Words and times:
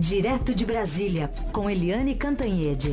Direto 0.00 0.54
de 0.54 0.64
Brasília, 0.64 1.28
com 1.52 1.68
Eliane 1.68 2.14
Cantanhede. 2.14 2.90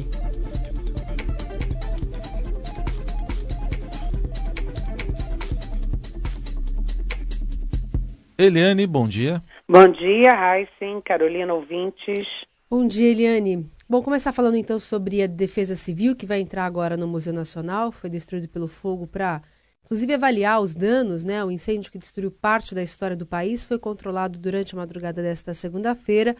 Eliane, 8.35 8.87
bom 8.87 9.07
dia. 9.07 9.39
Bom 9.69 9.87
dia, 9.87 10.33
Heisen, 10.33 10.99
Carolina 11.01 11.53
ouvintes. 11.53 12.27
Bom 12.67 12.87
dia, 12.87 13.11
Eliane. 13.11 13.69
Bom, 13.87 14.01
começar 14.01 14.31
falando 14.31 14.57
então 14.57 14.79
sobre 14.79 15.21
a 15.21 15.27
Defesa 15.27 15.75
Civil, 15.75 16.15
que 16.15 16.25
vai 16.25 16.41
entrar 16.41 16.65
agora 16.65 16.97
no 16.97 17.07
Museu 17.07 17.33
Nacional, 17.33 17.91
foi 17.91 18.09
destruído 18.09 18.49
pelo 18.49 18.67
fogo 18.67 19.05
para, 19.05 19.43
inclusive, 19.83 20.11
avaliar 20.11 20.59
os 20.59 20.73
danos, 20.73 21.23
né? 21.23 21.45
O 21.45 21.51
incêndio 21.51 21.91
que 21.91 21.99
destruiu 21.99 22.31
parte 22.31 22.73
da 22.73 22.81
história 22.81 23.15
do 23.15 23.27
país 23.27 23.63
foi 23.63 23.77
controlado 23.77 24.39
durante 24.39 24.73
a 24.73 24.79
madrugada 24.79 25.21
desta 25.21 25.53
segunda-feira 25.53 26.35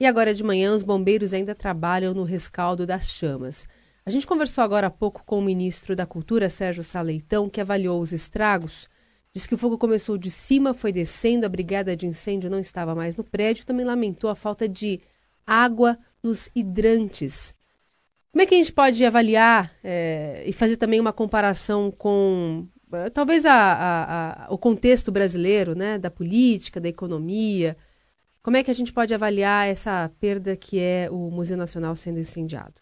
e 0.00 0.06
agora 0.06 0.32
de 0.32 0.44
manhã 0.44 0.74
os 0.74 0.82
bombeiros 0.82 1.34
ainda 1.34 1.54
trabalham 1.54 2.14
no 2.14 2.22
rescaldo 2.22 2.86
das 2.86 3.08
chamas. 3.10 3.68
A 4.06 4.10
gente 4.10 4.26
conversou 4.26 4.64
agora 4.64 4.86
há 4.86 4.90
pouco 4.90 5.22
com 5.24 5.38
o 5.38 5.42
ministro 5.42 5.94
da 5.94 6.06
Cultura, 6.06 6.48
Sérgio 6.48 6.82
Saleitão, 6.82 7.48
que 7.48 7.60
avaliou 7.60 8.00
os 8.00 8.12
estragos. 8.12 8.88
Diz 9.34 9.46
que 9.46 9.54
o 9.54 9.58
fogo 9.58 9.76
começou 9.76 10.16
de 10.16 10.30
cima, 10.30 10.72
foi 10.72 10.92
descendo, 10.92 11.44
a 11.44 11.48
brigada 11.48 11.94
de 11.94 12.06
incêndio 12.06 12.48
não 12.48 12.58
estava 12.58 12.94
mais 12.94 13.16
no 13.16 13.24
prédio, 13.24 13.66
também 13.66 13.84
lamentou 13.84 14.30
a 14.30 14.34
falta 14.34 14.68
de 14.68 15.00
água 15.46 15.98
nos 16.22 16.48
hidrantes. 16.54 17.54
Como 18.32 18.42
é 18.42 18.46
que 18.46 18.54
a 18.54 18.58
gente 18.58 18.72
pode 18.72 19.04
avaliar 19.04 19.70
é, 19.82 20.42
e 20.46 20.52
fazer 20.52 20.76
também 20.76 21.00
uma 21.00 21.12
comparação 21.12 21.90
com 21.90 22.66
é, 22.92 23.10
talvez 23.10 23.44
a, 23.44 23.52
a, 23.52 24.46
a, 24.46 24.52
o 24.52 24.56
contexto 24.56 25.12
brasileiro, 25.12 25.74
né, 25.74 25.98
da 25.98 26.10
política, 26.10 26.80
da 26.80 26.88
economia? 26.88 27.76
Como 28.48 28.56
é 28.56 28.64
que 28.64 28.70
a 28.70 28.74
gente 28.74 28.94
pode 28.94 29.12
avaliar 29.12 29.68
essa 29.68 30.10
perda 30.18 30.56
que 30.56 30.80
é 30.80 31.06
o 31.10 31.30
Museu 31.30 31.54
Nacional 31.54 31.94
sendo 31.94 32.18
incendiado? 32.18 32.72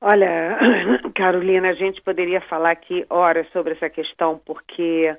Olha, 0.00 0.56
Carolina, 1.12 1.70
a 1.70 1.74
gente 1.74 2.00
poderia 2.00 2.40
falar 2.42 2.70
aqui 2.70 3.04
horas 3.10 3.48
sobre 3.52 3.72
essa 3.72 3.90
questão, 3.90 4.40
porque 4.46 5.12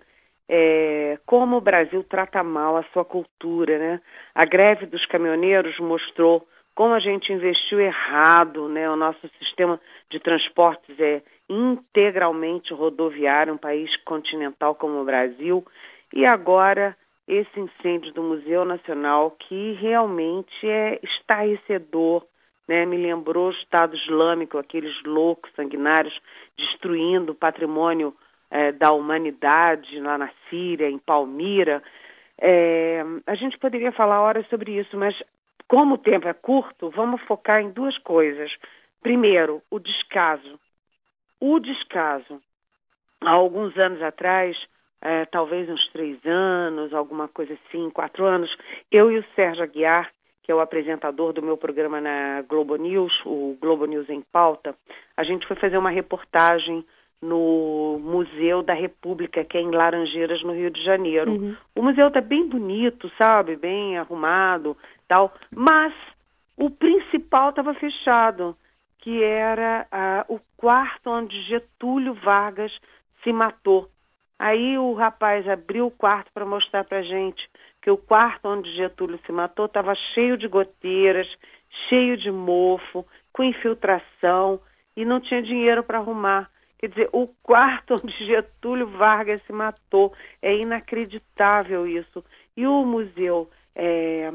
é, 0.47 1.19
como 1.25 1.57
o 1.57 1.61
Brasil 1.61 2.01
trata 2.01 2.41
mal 2.41 2.77
a 2.77 2.85
sua 2.93 3.03
cultura, 3.03 3.77
né? 3.77 4.01
A 4.33 4.45
greve 4.45 4.85
dos 4.85 5.05
caminhoneiros 5.05 5.77
mostrou 5.79 6.47
como 6.73 6.93
a 6.93 6.99
gente 7.01 7.33
investiu 7.33 7.81
errado, 7.81 8.69
né? 8.69 8.89
O 8.89 8.95
nosso 8.95 9.29
sistema 9.37 9.77
de 10.09 10.17
transportes 10.17 10.97
é 10.97 11.21
integralmente 11.49 12.73
rodoviário, 12.73 13.53
um 13.53 13.57
país 13.57 13.97
continental 13.97 14.75
como 14.75 15.01
o 15.01 15.05
Brasil, 15.05 15.61
e 16.13 16.25
agora 16.25 16.95
esse 17.33 17.59
incêndio 17.59 18.13
do 18.13 18.23
Museu 18.23 18.63
Nacional 18.65 19.31
que 19.31 19.73
realmente 19.73 20.67
é 20.67 20.99
estarrecedor, 21.03 22.25
né? 22.67 22.85
Me 22.85 22.97
lembrou 22.97 23.47
o 23.47 23.53
Estado 23.53 23.95
Islâmico, 23.95 24.57
aqueles 24.57 25.01
loucos 25.03 25.51
sanguinários 25.55 26.17
destruindo 26.57 27.31
o 27.31 27.35
patrimônio 27.35 28.15
é, 28.49 28.71
da 28.71 28.91
humanidade 28.91 29.99
lá 29.99 30.17
na 30.17 30.29
Síria, 30.49 30.89
em 30.89 30.97
Palmira. 30.97 31.81
É, 32.39 33.03
a 33.25 33.35
gente 33.35 33.57
poderia 33.57 33.91
falar 33.91 34.21
horas 34.21 34.47
sobre 34.47 34.77
isso, 34.79 34.97
mas 34.97 35.15
como 35.67 35.95
o 35.95 35.97
tempo 35.97 36.27
é 36.27 36.33
curto, 36.33 36.89
vamos 36.89 37.21
focar 37.23 37.61
em 37.61 37.71
duas 37.71 37.97
coisas. 37.97 38.55
Primeiro, 39.01 39.61
o 39.69 39.79
descaso. 39.79 40.59
O 41.39 41.59
descaso. 41.59 42.41
Há 43.21 43.31
alguns 43.31 43.77
anos 43.77 44.01
atrás, 44.01 44.57
é, 45.03 45.25
talvez 45.25 45.69
uns 45.69 45.85
três 45.89 46.17
anos, 46.25 46.93
alguma 46.93 47.27
coisa 47.27 47.53
assim, 47.53 47.89
quatro 47.89 48.25
anos, 48.25 48.55
eu 48.89 49.11
e 49.11 49.19
o 49.19 49.25
Sérgio 49.35 49.63
Aguiar, 49.63 50.09
que 50.41 50.51
é 50.51 50.55
o 50.55 50.61
apresentador 50.61 51.33
do 51.33 51.41
meu 51.41 51.57
programa 51.57 51.99
na 51.99 52.41
Globo 52.47 52.75
News, 52.77 53.21
o 53.25 53.57
Globo 53.59 53.85
News 53.85 54.09
em 54.09 54.21
Pauta, 54.21 54.75
a 55.15 55.23
gente 55.23 55.45
foi 55.45 55.57
fazer 55.57 55.77
uma 55.77 55.89
reportagem 55.89 56.85
no 57.21 57.99
Museu 58.01 58.61
da 58.61 58.73
República, 58.73 59.43
que 59.43 59.57
é 59.57 59.61
em 59.61 59.71
Laranjeiras, 59.71 60.43
no 60.43 60.53
Rio 60.53 60.69
de 60.69 60.83
Janeiro. 60.83 61.31
Uhum. 61.31 61.55
O 61.73 61.81
museu 61.81 62.09
está 62.09 62.19
bem 62.19 62.47
bonito, 62.47 63.09
sabe? 63.17 63.55
Bem 63.55 63.97
arrumado, 63.97 64.77
tal, 65.07 65.33
mas 65.49 65.93
o 66.57 66.69
principal 66.69 67.49
estava 67.49 67.73
fechado, 67.73 68.55
que 68.99 69.23
era 69.23 69.87
uh, 70.29 70.35
o 70.35 70.39
quarto 70.57 71.09
onde 71.09 71.41
Getúlio 71.43 72.13
Vargas 72.13 72.71
se 73.23 73.31
matou. 73.31 73.89
Aí 74.39 74.77
o 74.77 74.93
rapaz 74.93 75.47
abriu 75.47 75.87
o 75.87 75.91
quarto 75.91 76.31
para 76.33 76.45
mostrar 76.45 76.83
para 76.83 77.01
gente 77.01 77.49
que 77.81 77.89
o 77.89 77.97
quarto 77.97 78.47
onde 78.47 78.75
Getúlio 78.75 79.19
se 79.25 79.31
matou 79.31 79.65
estava 79.65 79.93
cheio 80.13 80.37
de 80.37 80.47
goteiras, 80.47 81.27
cheio 81.89 82.17
de 82.17 82.31
mofo, 82.31 83.05
com 83.31 83.43
infiltração 83.43 84.59
e 84.95 85.03
não 85.03 85.19
tinha 85.19 85.41
dinheiro 85.41 85.83
para 85.83 85.97
arrumar. 85.97 86.49
Quer 86.77 86.89
dizer, 86.89 87.09
o 87.11 87.27
quarto 87.41 87.95
onde 88.01 88.25
Getúlio 88.25 88.87
Vargas 88.87 89.41
se 89.45 89.53
matou. 89.53 90.13
É 90.41 90.55
inacreditável 90.55 91.87
isso. 91.87 92.23
E 92.55 92.67
o 92.67 92.85
museu 92.85 93.49
é, 93.75 94.31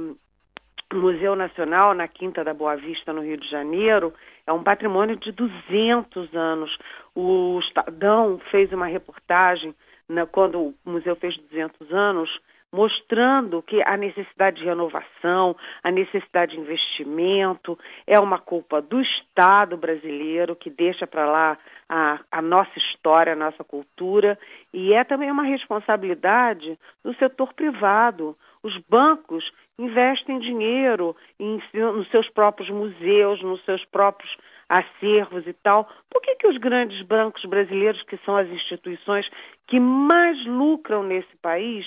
Museu 0.93 1.37
Nacional, 1.37 1.93
na 1.93 2.09
Quinta 2.09 2.43
da 2.43 2.55
Boa 2.55 2.75
Vista, 2.77 3.13
no 3.13 3.23
Rio 3.23 3.37
de 3.37 3.49
Janeiro, 3.51 4.15
é 4.47 4.53
um 4.53 4.63
patrimônio 4.63 5.17
de 5.17 5.31
200 5.33 6.35
anos. 6.35 6.77
O 7.15 7.59
Estadão 7.59 8.41
fez 8.51 8.73
uma 8.73 8.87
reportagem 8.87 9.75
né, 10.09 10.27
quando 10.27 10.59
o 10.61 10.75
museu 10.85 11.15
fez 11.17 11.37
200 11.37 11.93
anos, 11.93 12.41
mostrando 12.73 13.63
que 13.63 13.83
a 13.83 13.97
necessidade 13.97 14.59
de 14.59 14.65
renovação, 14.65 15.57
a 15.83 15.91
necessidade 15.91 16.53
de 16.53 16.61
investimento 16.61 17.79
é 18.07 18.21
uma 18.21 18.39
culpa 18.39 18.83
do 18.83 19.01
Estado 19.01 19.77
brasileiro 19.77 20.55
que 20.55 20.69
deixa 20.69 21.07
para 21.07 21.27
lá 21.27 21.59
a, 21.89 22.21
a, 22.31 22.43
nossa 22.43 22.77
história, 22.77 23.33
a 23.33 23.37
nossa 23.37 23.65
cultura, 23.65 24.39
e 24.73 24.93
é 24.93 25.03
também 25.03 25.31
uma 25.31 25.45
responsabilidade 25.45 26.79
do 27.03 27.15
setor 27.15 27.55
privado. 27.55 28.37
Os 28.63 28.77
bancos 28.89 29.51
investem 29.79 30.39
dinheiro 30.39 31.17
em, 31.41 31.63
nos 31.73 32.09
seus 32.11 32.29
próprios 32.29 32.69
museus, 32.69 33.43
nos 33.43 33.65
seus 33.65 33.85
próprios 33.87 34.37
acervos 34.69 35.47
e 35.47 35.53
tal. 35.53 35.89
Por 36.11 36.21
que, 36.21 36.37
que 36.37 36.47
os 36.47 36.59
grandes 36.59 37.01
bancos 37.03 37.45
brasileiros, 37.45 38.03
que 38.03 38.19
são 38.19 38.37
as 38.37 38.49
instituições 38.49 39.29
que 39.67 39.81
mais 39.81 40.45
lucram 40.47 41.03
nesse 41.03 41.37
país, 41.41 41.87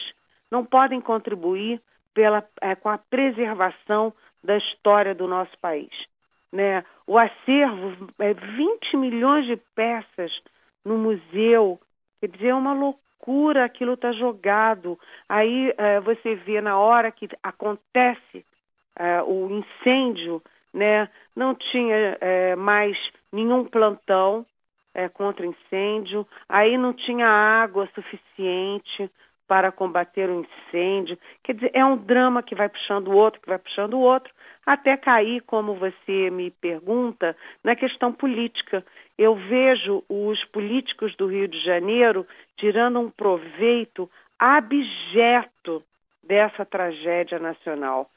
não 0.50 0.66
podem 0.66 1.00
contribuir 1.00 1.82
pela, 2.14 2.44
é, 2.62 2.76
com 2.76 2.90
a 2.90 2.98
preservação 2.98 4.14
da 4.44 4.58
história 4.58 5.14
do 5.14 5.28
nosso 5.28 5.58
país? 5.60 5.92
Né? 6.52 6.84
O 7.06 7.18
acervo 7.18 8.10
é 8.20 8.34
20 8.34 8.98
milhões 8.98 9.46
de 9.46 9.58
peças 9.76 10.32
no 10.84 10.98
museu, 10.98 11.80
quer 12.20 12.28
dizer, 12.28 12.48
é 12.48 12.56
uma 12.56 12.74
loucura 12.74 13.02
aquilo 13.64 13.94
está 13.94 14.12
jogado. 14.12 15.00
Aí 15.30 15.74
é, 15.78 16.00
você 16.00 16.36
vê 16.36 16.60
na 16.60 16.78
hora 16.78 17.12
que 17.12 17.30
acontece 17.44 18.44
é, 18.96 19.22
o 19.22 19.50
incêndio, 19.50 20.42
né, 20.74 21.10
não 21.36 21.56
tinha 21.56 22.18
é, 22.22 22.56
mais 22.56 22.98
nenhum 23.32 23.66
plantão 23.66 24.46
é, 24.94 25.08
contra 25.08 25.46
incêndio, 25.46 26.28
aí 26.48 26.78
não 26.78 26.94
tinha 26.94 27.28
água 27.28 27.90
suficiente 27.94 29.10
para 29.48 29.72
combater 29.72 30.30
o 30.30 30.46
incêndio. 30.46 31.18
Quer 31.44 31.56
dizer, 31.56 31.72
é 31.74 31.84
um 31.84 31.98
drama 31.98 32.42
que 32.42 32.56
vai 32.56 32.70
puxando 32.70 33.10
o 33.10 33.16
outro, 33.16 33.42
que 33.42 33.50
vai 33.50 33.60
puxando 33.60 33.96
o 33.96 34.00
outro, 34.00 34.34
até 34.66 34.96
cair, 34.96 35.42
como 35.42 35.76
você 35.76 36.30
me 36.30 36.52
pergunta, 36.52 37.36
na 37.62 37.76
questão 37.76 38.14
política. 38.14 38.86
Eu 39.18 39.36
vejo 39.36 40.04
os 40.08 40.44
políticos 40.46 41.16
do 41.16 41.28
Rio 41.28 41.48
de 41.48 41.60
Janeiro 41.60 42.26
tirando 42.56 43.00
um 43.00 43.10
proveito 43.10 44.10
abjeto 44.40 45.84
dessa 46.24 46.66
tragédia 46.66 47.38
nacional. 47.38 48.10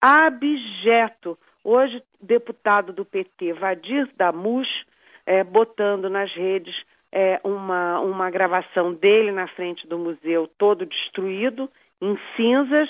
Abjeto. 0.00 1.38
Hoje, 1.64 2.02
deputado 2.20 2.92
do 2.92 3.04
PT, 3.04 3.52
Vadir 3.54 4.08
Damus, 4.16 4.84
é, 5.26 5.42
botando 5.42 6.08
nas 6.08 6.32
redes 6.32 6.74
é, 7.10 7.40
uma, 7.42 8.00
uma 8.00 8.30
gravação 8.30 8.94
dele 8.94 9.32
na 9.32 9.48
frente 9.48 9.86
do 9.86 9.98
museu 9.98 10.48
todo 10.58 10.86
destruído, 10.86 11.68
em 12.00 12.18
cinzas, 12.36 12.88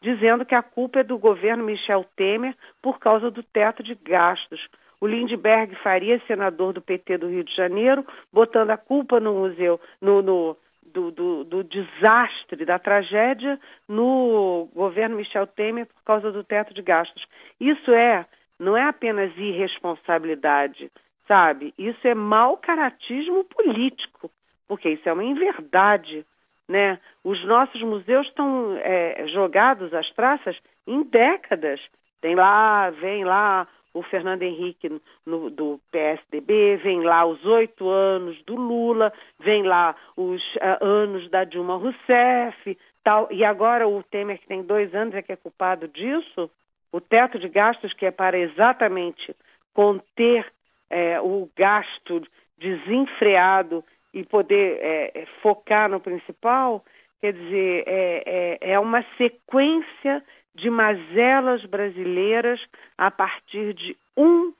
dizendo 0.00 0.44
que 0.44 0.54
a 0.54 0.62
culpa 0.62 1.00
é 1.00 1.04
do 1.04 1.16
governo 1.16 1.64
Michel 1.64 2.04
Temer 2.16 2.54
por 2.82 2.98
causa 2.98 3.30
do 3.30 3.42
teto 3.42 3.82
de 3.82 3.94
gastos. 3.94 4.68
O 5.00 5.06
Lindbergh 5.06 5.74
Faria, 5.76 6.20
senador 6.26 6.72
do 6.72 6.80
PT 6.80 7.18
do 7.18 7.28
Rio 7.28 7.44
de 7.44 7.54
Janeiro, 7.54 8.04
botando 8.32 8.70
a 8.70 8.76
culpa 8.76 9.20
no 9.20 9.32
museu, 9.32 9.80
no, 10.00 10.22
no 10.22 10.56
do, 10.98 11.10
do, 11.10 11.44
do, 11.44 11.64
desastre, 11.64 12.64
da 12.64 12.78
tragédia 12.78 13.58
no 13.88 14.68
governo 14.74 15.16
Michel 15.16 15.46
Temer 15.46 15.86
por 15.86 16.02
causa 16.04 16.32
do 16.32 16.42
teto 16.42 16.74
de 16.74 16.82
gastos. 16.82 17.24
Isso 17.60 17.90
é, 17.92 18.26
não 18.58 18.76
é 18.76 18.82
apenas 18.82 19.36
irresponsabilidade, 19.36 20.90
sabe? 21.26 21.72
Isso 21.78 22.06
é 22.06 22.14
mau 22.14 22.56
caratismo 22.56 23.44
político, 23.44 24.30
porque 24.66 24.90
isso 24.90 25.08
é 25.08 25.12
uma 25.12 25.24
inverdade. 25.24 26.26
Né? 26.68 26.98
Os 27.24 27.42
nossos 27.46 27.80
museus 27.82 28.26
estão 28.26 28.76
é, 28.82 29.26
jogados 29.28 29.94
às 29.94 30.10
traças 30.12 30.56
em 30.86 31.02
décadas. 31.02 31.80
Tem 32.20 32.34
lá, 32.34 32.90
vem 32.90 33.24
lá 33.24 33.66
o 33.98 34.02
Fernando 34.02 34.42
Henrique 34.42 35.00
no, 35.26 35.50
do 35.50 35.80
PSDB, 35.90 36.76
vem 36.76 37.02
lá 37.02 37.24
os 37.24 37.44
oito 37.44 37.88
anos 37.88 38.40
do 38.44 38.54
Lula, 38.54 39.12
vem 39.40 39.62
lá 39.62 39.94
os 40.16 40.42
uh, 40.56 40.84
anos 40.84 41.28
da 41.30 41.44
Dilma 41.44 41.76
Rousseff, 41.76 42.78
tal. 43.02 43.28
E 43.30 43.44
agora 43.44 43.88
o 43.88 44.02
Temer, 44.02 44.38
que 44.38 44.46
tem 44.46 44.62
dois 44.62 44.94
anos, 44.94 45.14
é 45.14 45.22
que 45.22 45.32
é 45.32 45.36
culpado 45.36 45.88
disso? 45.88 46.50
O 46.92 47.00
teto 47.00 47.38
de 47.38 47.48
gastos, 47.48 47.92
que 47.92 48.06
é 48.06 48.10
para 48.10 48.38
exatamente 48.38 49.34
conter 49.74 50.46
é, 50.90 51.20
o 51.20 51.48
gasto 51.56 52.22
desenfreado 52.56 53.84
e 54.12 54.24
poder 54.24 54.78
é, 54.80 55.26
focar 55.42 55.88
no 55.88 56.00
principal, 56.00 56.84
quer 57.20 57.32
dizer, 57.32 57.84
é, 57.86 58.22
é, 58.62 58.72
é 58.72 58.80
uma 58.80 59.04
sequência 59.16 60.24
de 60.58 60.70
mazelas 60.70 61.64
brasileiras 61.64 62.60
a 62.96 63.10
partir 63.10 63.74
de 63.74 63.96
um, 64.16 64.52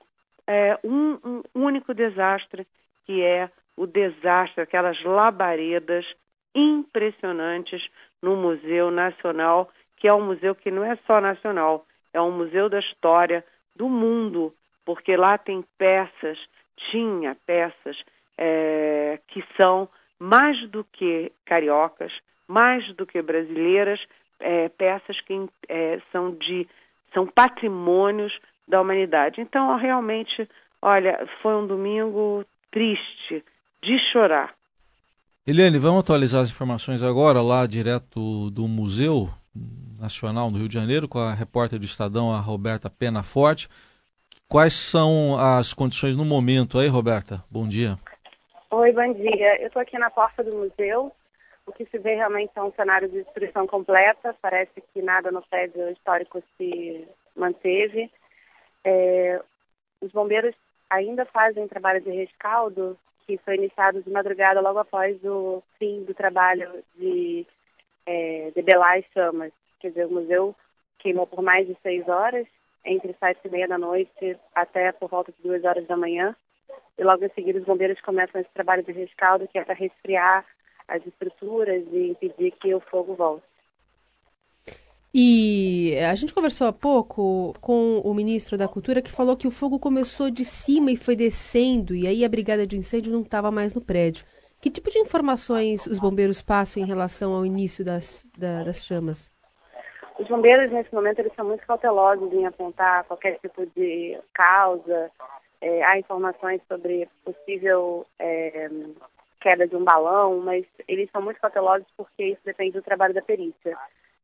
é, 0.47 0.79
um, 0.85 1.19
um 1.25 1.43
único 1.55 1.93
desastre, 1.93 2.67
que 3.05 3.23
é 3.23 3.51
o 3.77 3.87
desastre, 3.87 4.63
aquelas 4.63 5.03
labaredas 5.03 6.07
impressionantes 6.55 7.87
no 8.23 8.37
Museu 8.37 8.91
Nacional, 8.91 9.71
que 9.97 10.09
é 10.09 10.15
um 10.15 10.25
museu 10.25 10.55
que 10.55 10.71
não 10.71 10.85
é 10.85 10.97
só 11.07 11.21
nacional, 11.21 11.85
é 12.13 12.21
um 12.21 12.33
museu 12.33 12.69
da 12.69 12.79
história 12.79 13.45
do 13.77 13.89
mundo, 13.89 14.55
porque 14.85 15.17
lá 15.17 15.37
tem 15.39 15.65
peças, 15.77 16.39
tinha 16.91 17.37
peças 17.47 17.97
é, 18.37 19.19
que 19.29 19.45
são 19.57 19.89
mais 20.19 20.69
do 20.71 20.85
que 20.85 21.33
cariocas, 21.45 22.13
mais 22.47 22.87
do 22.95 23.07
que 23.07 23.21
brasileiras, 23.21 24.01
é, 24.41 24.69
peças 24.69 25.21
que 25.21 25.49
é, 25.69 26.01
são 26.13 26.33
de 26.33 26.69
são 27.13 27.27
patrimônios 27.27 28.39
da 28.67 28.81
humanidade. 28.81 29.41
Então, 29.41 29.77
realmente, 29.77 30.49
olha, 30.81 31.27
foi 31.41 31.55
um 31.55 31.67
domingo 31.67 32.45
triste, 32.71 33.43
de 33.81 33.99
chorar. 33.99 34.55
Eliane, 35.47 35.79
vamos 35.79 36.05
atualizar 36.05 36.43
as 36.43 36.51
informações 36.51 37.03
agora 37.03 37.41
lá 37.41 37.67
direto 37.67 38.51
do 38.51 38.69
Museu 38.69 39.31
Nacional 39.99 40.51
do 40.51 40.59
Rio 40.59 40.69
de 40.69 40.75
Janeiro 40.75 41.09
com 41.09 41.19
a 41.19 41.33
repórter 41.33 41.79
do 41.79 41.87
Estadão, 41.87 42.31
a 42.31 42.39
Roberta 42.39 42.91
Pena 42.91 43.23
Forte. 43.23 43.69
Quais 44.47 44.75
são 44.75 45.39
as 45.39 45.73
condições 45.73 46.17
no 46.17 46.25
momento 46.25 46.79
aí, 46.79 46.89
Roberta? 46.89 47.43
Bom 47.51 47.67
dia. 47.67 47.99
Oi, 48.71 48.93
bom 48.93 49.13
dia. 49.15 49.61
Eu 49.61 49.69
estou 49.69 49.81
aqui 49.81 49.99
na 49.99 50.11
porta 50.11 50.45
do 50.45 50.55
museu. 50.55 51.13
O 51.69 51.73
que 51.73 51.85
se 51.85 51.99
vê 51.99 52.15
realmente 52.15 52.51
é 52.57 52.63
um 52.63 52.73
cenário 52.73 53.11
de 53.11 53.23
destruição 53.23 53.67
completa. 53.67 54.35
Parece 54.41 54.81
que 54.81 55.03
nada 55.03 55.31
no 55.31 55.43
prédio 55.43 55.91
histórico 55.91 56.43
se 56.57 57.07
manteve. 57.37 58.11
É, 58.83 59.39
os 60.01 60.11
bombeiros 60.11 60.55
ainda 60.89 61.27
fazem 61.27 61.69
trabalho 61.69 62.01
de 62.01 62.11
rescaldo, 62.11 62.99
que 63.27 63.37
foi 63.37 63.57
iniciado 63.57 64.03
de 64.03 64.11
madrugada 64.11 64.63
logo 64.63 64.79
após 64.79 65.23
o 65.23 65.63
fim 65.79 66.05
do 66.05 66.15
trabalho 66.15 66.83
de 66.97 67.47
é, 68.07 68.51
debelar 68.55 68.97
as 68.97 69.05
chamas. 69.13 69.53
Quer 69.79 69.89
dizer, 69.89 70.07
o 70.07 70.13
museu 70.13 70.57
queimou 70.99 71.27
por 71.27 71.43
mais 71.43 71.67
de 71.67 71.77
seis 71.83 72.09
horas, 72.09 72.47
entre 72.83 73.15
sete 73.21 73.41
e 73.45 73.51
meia 73.51 73.69
da 73.69 73.77
noite 73.77 74.39
até 74.55 74.91
por 74.91 75.11
volta 75.11 75.31
de 75.33 75.43
duas 75.43 75.63
horas 75.65 75.87
da 75.87 75.99
manhã. 75.99 76.35
E 76.97 77.05
logo 77.05 77.23
em 77.23 77.31
seguida 77.35 77.59
os 77.59 77.67
bombeiros 77.67 78.01
começam 78.01 78.41
esse 78.41 78.51
trabalho 78.55 78.83
de 78.83 78.93
rescaldo, 78.93 79.47
que 79.47 79.59
é 79.59 79.65
para 79.65 79.75
resfriar 79.75 80.47
as 80.89 81.07
estruturas 81.07 81.85
e 81.93 82.11
impedir 82.11 82.53
que 82.53 82.75
o 82.75 82.81
fogo 82.81 83.15
volte. 83.15 83.45
E 85.13 85.97
a 85.99 86.15
gente 86.15 86.35
conversou 86.35 86.67
há 86.67 86.73
pouco 86.73 87.55
com 87.61 88.01
o 88.05 88.13
ministro 88.13 88.59
da 88.59 88.69
Cultura 88.69 89.01
que 89.01 89.11
falou 89.11 89.37
que 89.37 89.49
o 89.49 89.51
fogo 89.51 89.79
começou 89.79 90.31
de 90.31 90.45
cima 90.45 90.91
e 90.91 90.97
foi 90.97 91.17
descendo, 91.17 91.95
e 91.95 92.07
aí 92.07 92.25
a 92.25 92.29
brigada 92.29 92.67
de 92.67 92.77
incêndio 92.77 93.13
não 93.13 93.23
estava 93.23 93.51
mais 93.51 93.73
no 93.73 93.81
prédio. 93.81 94.25
Que 94.61 94.71
tipo 94.71 94.91
de 94.91 94.99
informações 94.99 95.87
os 95.87 95.99
bombeiros 95.99 96.43
passam 96.43 96.83
em 96.83 96.87
relação 96.87 97.33
ao 97.33 97.47
início 97.47 97.85
das, 97.85 98.27
da, 98.37 98.65
das 98.65 98.85
chamas? 98.85 99.31
Os 100.19 100.27
bombeiros, 100.27 100.71
nesse 100.73 100.93
momento, 100.93 101.21
eles 101.21 101.33
são 101.35 101.47
muito 101.47 101.65
cautelosos 101.65 102.33
em 102.33 102.45
apontar 102.45 103.05
qualquer 103.05 103.39
tipo 103.39 103.65
de 103.77 104.19
causa. 104.35 105.11
É, 105.61 105.85
há 105.85 105.97
informações 105.97 106.61
sobre 106.69 107.09
possível 107.25 108.05
é, 108.19 108.69
queda 109.41 109.67
de 109.67 109.77
um 109.77 109.85
balão, 109.85 110.41
mas 110.41 110.65
eles 110.87 111.09
são 111.11 111.23
muito 111.23 111.41
cautelosos 111.41 111.87
porque 111.97 112.25
isso 112.25 112.41
depende 112.45 112.73
do 112.73 112.83
trabalho 112.83 113.15
da 113.15 113.23
perícia. 113.23 113.77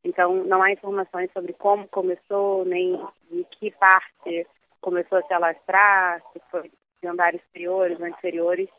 Então, 0.03 0.43
não 0.45 0.61
há 0.61 0.71
informações 0.71 1.31
sobre 1.33 1.53
como 1.53 1.87
começou, 1.87 2.63
nem 2.65 2.99
de 3.31 3.45
que 3.51 3.71
parte 3.71 4.45
começou 4.79 5.17
a 5.17 5.23
se 5.23 5.33
alastrar, 5.33 6.21
se 6.31 6.39
foi 6.51 6.71
de 7.01 7.07
andares 7.07 7.41
superiores 7.47 7.99
ou 7.99 8.07
inferiores, 8.07 8.69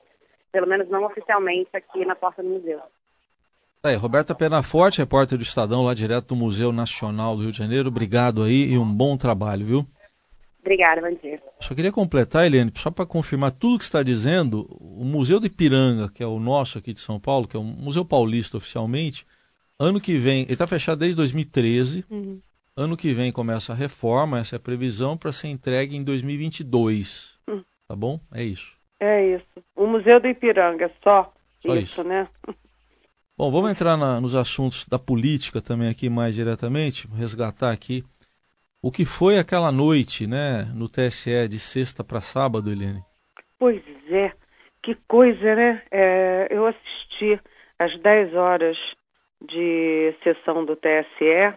pelo 0.53 0.67
menos 0.67 0.89
não 0.89 1.05
oficialmente 1.05 1.71
aqui 1.73 2.05
na 2.05 2.15
porta 2.15 2.43
do 2.43 2.49
museu. 2.49 2.81
Tá 3.83 3.91
aí, 3.91 3.97
Roberta 3.97 4.35
Penaforte, 4.35 4.99
repórter 4.99 5.37
do 5.37 5.45
Estadão, 5.45 5.85
lá 5.85 5.95
direto 5.95 6.29
do 6.29 6.37
Museu 6.37 6.73
Nacional 6.73 7.37
do 7.37 7.43
Rio 7.43 7.53
de 7.53 7.59
Janeiro. 7.59 7.89
Obrigado 7.89 8.43
aí 8.43 8.73
e 8.73 8.79
um 8.79 8.87
bom 8.87 9.17
trabalho, 9.17 9.67
viu? 9.67 9.87
Obrigada, 10.67 11.01
bom 11.01 11.15
dia. 11.23 11.41
Só 11.61 11.77
queria 11.77 11.93
completar, 11.93 12.45
Eliane, 12.45 12.73
só 12.75 12.91
para 12.91 13.07
confirmar 13.07 13.53
tudo 13.53 13.79
que 13.79 13.85
está 13.85 14.03
dizendo, 14.03 14.67
o 14.81 15.05
Museu 15.05 15.39
de 15.39 15.47
Ipiranga, 15.47 16.11
que 16.13 16.25
é 16.25 16.27
o 16.27 16.41
nosso 16.41 16.77
aqui 16.77 16.93
de 16.93 16.99
São 16.99 17.21
Paulo, 17.21 17.47
que 17.47 17.57
é 17.57 17.61
um 17.61 17.63
museu 17.63 18.05
paulista 18.05 18.57
oficialmente, 18.57 19.25
ano 19.79 20.01
que 20.01 20.19
vem, 20.19 20.43
ele 20.43 20.55
está 20.55 20.67
fechado 20.67 20.99
desde 20.99 21.15
2013, 21.15 22.05
uhum. 22.11 22.41
ano 22.77 22.97
que 22.97 23.13
vem 23.13 23.31
começa 23.31 23.73
a 23.73 23.77
reforma, 23.77 24.41
essa 24.41 24.57
é 24.57 24.59
a 24.59 24.61
previsão 24.61 25.17
para 25.17 25.31
ser 25.31 25.47
entregue 25.47 25.97
em 25.97 26.03
2022. 26.03 27.39
Uhum. 27.47 27.63
Tá 27.87 27.95
bom? 27.95 28.19
É 28.35 28.43
isso. 28.43 28.75
É 28.99 29.37
isso. 29.37 29.47
O 29.77 29.87
Museu 29.87 30.19
do 30.19 30.27
Ipiranga, 30.27 30.91
só, 31.01 31.33
só 31.65 31.77
isso, 31.77 31.85
isso, 31.85 32.03
né? 32.03 32.27
Bom, 33.39 33.53
vamos 33.53 33.71
entrar 33.71 33.97
na, 33.97 34.21
nos 34.21 34.35
assuntos 34.35 34.85
da 34.87 34.99
política 34.99 35.63
também 35.63 35.89
aqui 35.89 36.09
mais 36.09 36.35
diretamente, 36.35 37.07
resgatar 37.15 37.71
aqui 37.71 38.03
o 38.83 38.91
que 38.91 39.05
foi 39.05 39.39
aquela 39.39 39.73
noite, 39.73 40.27
né, 40.27 40.65
no 40.75 40.89
TSE 40.89 41.49
de 41.49 41.59
sexta 41.59 42.05
para 42.05 42.21
sábado, 42.21 42.71
Eliane? 42.71 43.03
Pois 43.59 43.83
é, 44.11 44.33
que 44.83 44.95
coisa, 45.09 45.55
né? 45.55 45.83
É, 45.91 46.49
eu 46.51 46.67
assisti 46.67 47.41
às 47.79 47.99
10 48.01 48.35
horas 48.35 48.77
de 49.41 50.15
sessão 50.23 50.65
do 50.65 50.77
TSE 50.77 51.55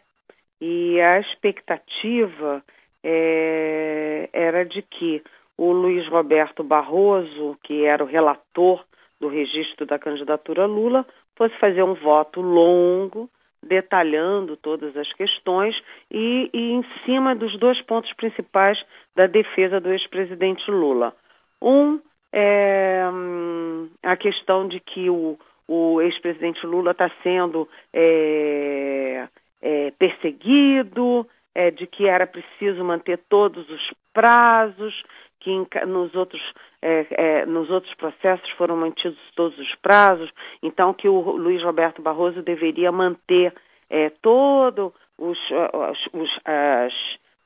e 0.61 0.99
a 0.99 1.19
expectativa 1.19 2.63
é, 3.03 4.29
era 4.33 4.65
de 4.65 4.81
que 4.81 5.23
o 5.57 5.71
Luiz 5.71 6.07
Roberto 6.07 6.63
Barroso, 6.63 7.57
que 7.63 7.85
era 7.85 8.03
o 8.03 8.07
relator 8.07 8.83
do 9.19 9.27
registro 9.27 9.85
da 9.85 9.99
candidatura 9.99 10.65
Lula, 10.65 11.05
fosse 11.35 11.57
fazer 11.59 11.83
um 11.83 11.93
voto 11.93 12.41
longo 12.41 13.29
detalhando 13.65 14.55
todas 14.55 14.95
as 14.95 15.11
questões 15.13 15.81
e, 16.09 16.49
e 16.53 16.71
em 16.71 16.85
cima 17.05 17.35
dos 17.35 17.57
dois 17.57 17.81
pontos 17.81 18.11
principais 18.13 18.83
da 19.15 19.27
defesa 19.27 19.79
do 19.79 19.91
ex-presidente 19.91 20.69
Lula. 20.71 21.13
Um 21.61 21.99
é 22.31 23.03
hum, 23.11 23.89
a 24.03 24.15
questão 24.15 24.67
de 24.67 24.79
que 24.79 25.09
o, 25.09 25.37
o 25.67 26.01
ex-presidente 26.01 26.65
Lula 26.65 26.91
está 26.91 27.11
sendo 27.21 27.67
é, 27.93 29.27
é, 29.61 29.91
perseguido, 29.97 31.27
é, 31.53 31.71
de 31.71 31.85
que 31.87 32.07
era 32.07 32.25
preciso 32.25 32.83
manter 32.83 33.19
todos 33.29 33.69
os 33.69 33.93
prazos, 34.13 35.03
que 35.39 35.85
nos 35.85 36.13
outros 36.15 36.41
é, 36.81 37.05
é, 37.11 37.45
nos 37.45 37.69
outros 37.69 37.93
processos 37.95 38.49
foram 38.51 38.75
mantidos 38.77 39.19
todos 39.35 39.57
os 39.57 39.75
prazos, 39.75 40.31
então 40.61 40.93
que 40.93 41.07
o 41.07 41.19
Luiz 41.19 41.61
Roberto 41.63 42.01
Barroso 42.01 42.41
deveria 42.41 42.91
manter 42.91 43.53
é, 43.89 44.09
todo 44.21 44.93
os, 45.17 45.37
os, 45.73 46.09
os 46.13 46.39
as 46.45 46.93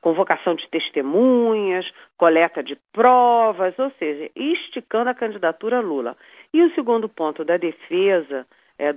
convocação 0.00 0.54
de 0.54 0.68
testemunhas, 0.68 1.90
coleta 2.18 2.62
de 2.62 2.76
provas, 2.92 3.76
ou 3.78 3.90
seja, 3.98 4.30
esticando 4.36 5.08
a 5.08 5.14
candidatura 5.14 5.80
Lula. 5.80 6.14
E 6.52 6.62
o 6.62 6.74
segundo 6.74 7.08
ponto 7.08 7.42
da 7.42 7.56
defesa 7.56 8.46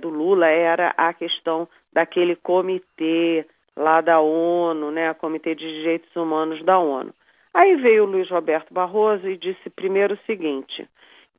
do 0.00 0.10
Lula 0.10 0.48
era 0.48 0.92
a 0.98 1.14
questão 1.14 1.66
daquele 1.94 2.36
comitê 2.36 3.46
lá 3.78 4.00
da 4.00 4.20
ONU, 4.20 4.90
né, 4.90 5.14
Comitê 5.14 5.54
de 5.54 5.64
Direitos 5.64 6.14
Humanos 6.16 6.62
da 6.64 6.78
ONU. 6.78 7.14
Aí 7.52 7.76
veio 7.76 8.04
o 8.04 8.06
Luiz 8.06 8.30
Roberto 8.30 8.72
Barroso 8.72 9.28
e 9.28 9.36
disse 9.36 9.68
primeiro 9.70 10.14
o 10.14 10.26
seguinte, 10.26 10.88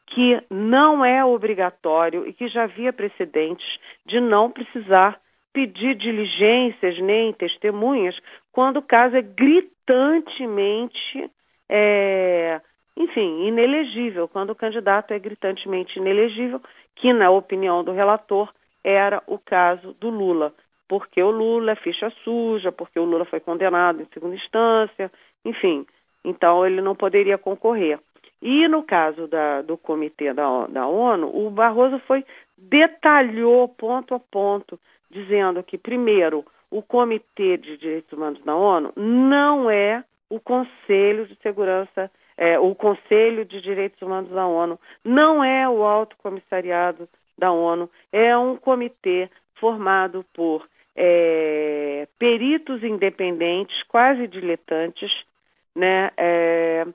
que 0.07 0.41
não 0.49 1.05
é 1.05 1.23
obrigatório 1.23 2.27
e 2.27 2.33
que 2.33 2.47
já 2.47 2.63
havia 2.63 2.91
precedentes 2.91 3.79
de 4.05 4.19
não 4.19 4.51
precisar 4.51 5.21
pedir 5.53 5.95
diligências 5.95 6.99
nem 6.99 7.31
testemunhas 7.33 8.19
quando 8.51 8.77
o 8.77 8.81
caso 8.81 9.15
é 9.15 9.21
gritantemente, 9.21 11.29
é, 11.67 12.61
enfim, 12.97 13.47
inelegível, 13.47 14.27
quando 14.27 14.51
o 14.51 14.55
candidato 14.55 15.13
é 15.13 15.19
gritantemente 15.19 15.99
inelegível, 15.99 16.61
que 16.95 17.13
na 17.13 17.29
opinião 17.29 17.83
do 17.83 17.91
relator 17.91 18.51
era 18.83 19.21
o 19.27 19.37
caso 19.37 19.93
do 19.99 20.09
Lula. 20.09 20.53
porque 20.87 21.21
o 21.21 21.29
Lula 21.29 21.73
é 21.73 21.75
ficha 21.75 22.11
suja, 22.23 22.71
porque 22.71 22.99
o 22.99 23.05
Lula 23.05 23.23
foi 23.23 23.39
condenado 23.39 24.01
em 24.01 24.07
segunda 24.11 24.35
instância, 24.35 25.11
enfim. 25.45 25.85
Então 26.23 26.65
ele 26.65 26.81
não 26.81 26.95
poderia 26.95 27.37
concorrer. 27.37 27.99
E 28.41 28.67
no 28.67 28.83
caso 28.83 29.27
da, 29.27 29.61
do 29.61 29.77
comitê 29.77 30.33
da, 30.33 30.67
da 30.67 30.87
ONU, 30.87 31.29
o 31.33 31.49
Barroso 31.49 31.99
foi 31.99 32.25
detalhou 32.57 33.67
ponto 33.67 34.13
a 34.13 34.19
ponto, 34.19 34.79
dizendo 35.09 35.63
que, 35.63 35.77
primeiro, 35.77 36.45
o 36.71 36.81
Comitê 36.81 37.57
de 37.57 37.77
Direitos 37.77 38.11
Humanos 38.13 38.41
da 38.43 38.55
ONU 38.55 38.93
não 38.95 39.69
é 39.69 40.03
o 40.29 40.39
Conselho 40.39 41.25
de 41.25 41.35
Segurança, 41.41 42.11
é, 42.37 42.59
o 42.59 42.75
Conselho 42.75 43.43
de 43.43 43.59
Direitos 43.59 44.01
Humanos 44.01 44.29
da 44.29 44.45
ONU, 44.45 44.79
não 45.03 45.43
é 45.43 45.67
o 45.67 45.83
Alto 45.83 46.15
Comissariado 46.17 47.09
da 47.37 47.51
ONU, 47.51 47.89
é 48.11 48.37
um 48.37 48.55
comitê 48.55 49.29
formado 49.55 50.23
por 50.33 50.67
é, 50.95 52.07
peritos 52.19 52.83
independentes, 52.83 53.81
quase 53.83 54.27
diletantes, 54.27 55.25
né, 55.79 56.11
é, 56.17 56.85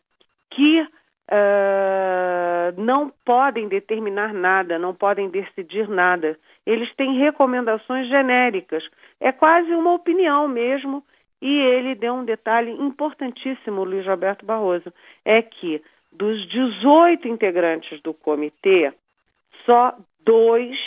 que 0.50 0.82
uh, 0.82 2.80
não 2.80 3.12
podem 3.24 3.66
determinar 3.66 4.32
nada, 4.32 4.78
não 4.78 4.94
podem 4.94 5.28
decidir 5.30 5.88
nada. 5.88 6.38
Eles 6.66 6.94
têm 6.94 7.18
recomendações 7.18 8.08
genéricas. 8.08 8.84
É 9.18 9.32
quase 9.32 9.70
uma 9.72 9.94
opinião 9.94 10.46
mesmo. 10.46 11.02
E 11.40 11.60
ele 11.60 11.94
deu 11.94 12.14
um 12.14 12.24
detalhe 12.24 12.70
importantíssimo, 12.70 13.84
Luiz 13.84 14.06
Roberto 14.06 14.46
Barroso, 14.46 14.90
é 15.24 15.42
que 15.42 15.82
dos 16.10 16.48
18 16.48 17.28
integrantes 17.28 18.00
do 18.00 18.14
comitê, 18.14 18.92
só 19.66 19.94
dois, 20.20 20.78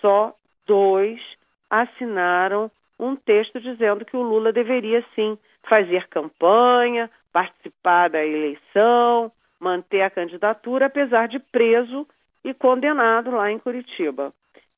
só 0.00 0.34
dois 0.66 1.20
assinaram 1.68 2.68
um 3.00 3.16
texto 3.16 3.58
dizendo 3.60 4.04
que 4.04 4.16
o 4.16 4.22
Lula 4.22 4.52
deveria 4.52 5.04
sim 5.14 5.38
fazer 5.66 6.06
campanha, 6.08 7.10
participar 7.32 8.10
da 8.10 8.24
eleição, 8.24 9.32
manter 9.58 10.02
a 10.02 10.10
candidatura, 10.10 10.86
apesar 10.86 11.26
de 11.26 11.38
preso 11.38 12.06
e 12.44 12.52
condenado 12.52 13.30
lá 13.30 13.50
em 13.50 13.58
Curitiba. 13.58 14.32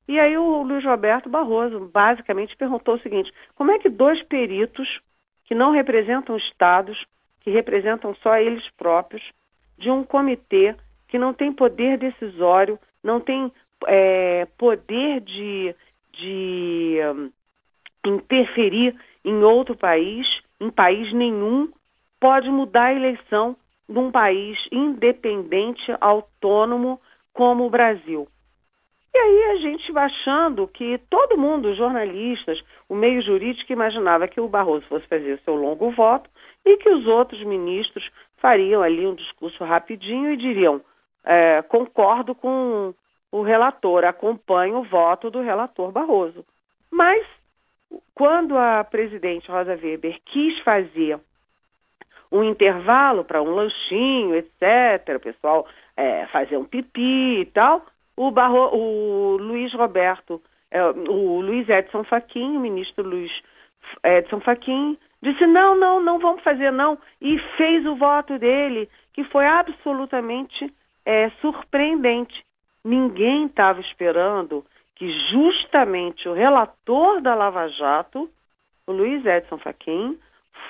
E 0.06 0.18
aí 0.18 0.36
o 0.36 0.62
Luiz 0.62 0.84
Roberto 0.84 1.28
Barroso 1.28 1.90
basicamente 1.92 2.56
perguntou 2.56 2.94
o 2.94 3.00
seguinte: 3.00 3.32
como 3.54 3.72
é 3.72 3.78
que 3.78 3.88
dois 3.88 4.22
peritos 4.24 5.00
que 5.44 5.54
não 5.54 5.72
representam 5.72 6.36
estados, 6.36 7.04
que 7.40 7.50
representam 7.50 8.14
só 8.16 8.36
eles 8.36 8.68
próprios, 8.76 9.22
de 9.78 9.90
um 9.90 10.04
comitê 10.04 10.74
que 11.08 11.18
não 11.18 11.34
tem 11.34 11.52
poder 11.52 11.98
decisório, 11.98 12.78
não 13.02 13.20
tem 13.20 13.52
é, 13.86 14.46
poder 14.56 15.20
de, 15.20 15.74
de 16.12 16.98
interferir 18.04 18.94
em 19.24 19.42
outro 19.42 19.76
país, 19.76 20.40
em 20.60 20.70
país 20.70 21.12
nenhum, 21.12 21.70
pode 22.20 22.50
mudar 22.50 22.86
a 22.86 22.94
eleição 22.94 23.56
num 23.88 24.10
país 24.10 24.58
independente, 24.70 25.94
autônomo 26.00 27.00
como 27.32 27.66
o 27.66 27.70
Brasil. 27.70 28.28
E 29.14 29.18
aí 29.18 29.44
a 29.50 29.56
gente 29.56 29.96
achando 29.96 30.66
que 30.66 30.98
todo 31.10 31.36
mundo, 31.36 31.74
jornalistas, 31.74 32.62
o 32.88 32.94
meio 32.94 33.20
jurídico, 33.20 33.70
imaginava 33.70 34.26
que 34.26 34.40
o 34.40 34.48
Barroso 34.48 34.86
fosse 34.86 35.06
fazer 35.06 35.34
o 35.34 35.44
seu 35.44 35.54
longo 35.54 35.90
voto 35.90 36.30
e 36.64 36.78
que 36.78 36.88
os 36.88 37.06
outros 37.06 37.42
ministros 37.44 38.10
fariam 38.38 38.82
ali 38.82 39.06
um 39.06 39.14
discurso 39.14 39.62
rapidinho 39.64 40.32
e 40.32 40.36
diriam: 40.36 40.80
é, 41.24 41.60
concordo 41.62 42.34
com 42.34 42.94
o 43.30 43.42
relator, 43.42 44.04
acompanho 44.04 44.78
o 44.78 44.84
voto 44.84 45.30
do 45.30 45.42
relator 45.42 45.92
Barroso. 45.92 46.44
Mas 46.90 47.26
quando 48.14 48.56
a 48.56 48.84
presidente 48.84 49.50
Rosa 49.50 49.78
Weber 49.82 50.18
quis 50.24 50.58
fazer 50.60 51.18
um 52.30 52.42
intervalo 52.42 53.24
para 53.24 53.42
um 53.42 53.54
lanchinho, 53.54 54.34
etc., 54.34 55.16
o 55.16 55.20
pessoal 55.20 55.66
é, 55.96 56.26
fazer 56.26 56.56
um 56.56 56.64
pipi 56.64 57.40
e 57.40 57.46
tal, 57.46 57.84
o, 58.16 58.30
Barro, 58.30 58.74
o 58.74 59.36
Luiz 59.36 59.72
Roberto, 59.74 60.42
é, 60.70 60.82
o 60.82 61.40
Luiz 61.40 61.68
Edson 61.68 62.04
Fachin, 62.04 62.56
o 62.56 62.60
ministro 62.60 63.06
Luiz 63.06 63.30
Edson 64.02 64.40
Fachin, 64.40 64.98
disse 65.22 65.46
não, 65.46 65.78
não, 65.78 66.00
não 66.00 66.18
vamos 66.18 66.42
fazer 66.42 66.70
não, 66.70 66.98
e 67.20 67.38
fez 67.56 67.84
o 67.86 67.96
voto 67.96 68.38
dele, 68.38 68.88
que 69.12 69.24
foi 69.24 69.46
absolutamente 69.46 70.72
é, 71.04 71.30
surpreendente. 71.40 72.44
Ninguém 72.84 73.46
estava 73.46 73.80
esperando 73.80 74.64
que 75.02 75.10
justamente 75.32 76.28
o 76.28 76.32
relator 76.32 77.20
da 77.20 77.34
Lava 77.34 77.66
Jato, 77.70 78.30
o 78.86 78.92
Luiz 78.92 79.26
Edson 79.26 79.58
Fachin, 79.58 80.16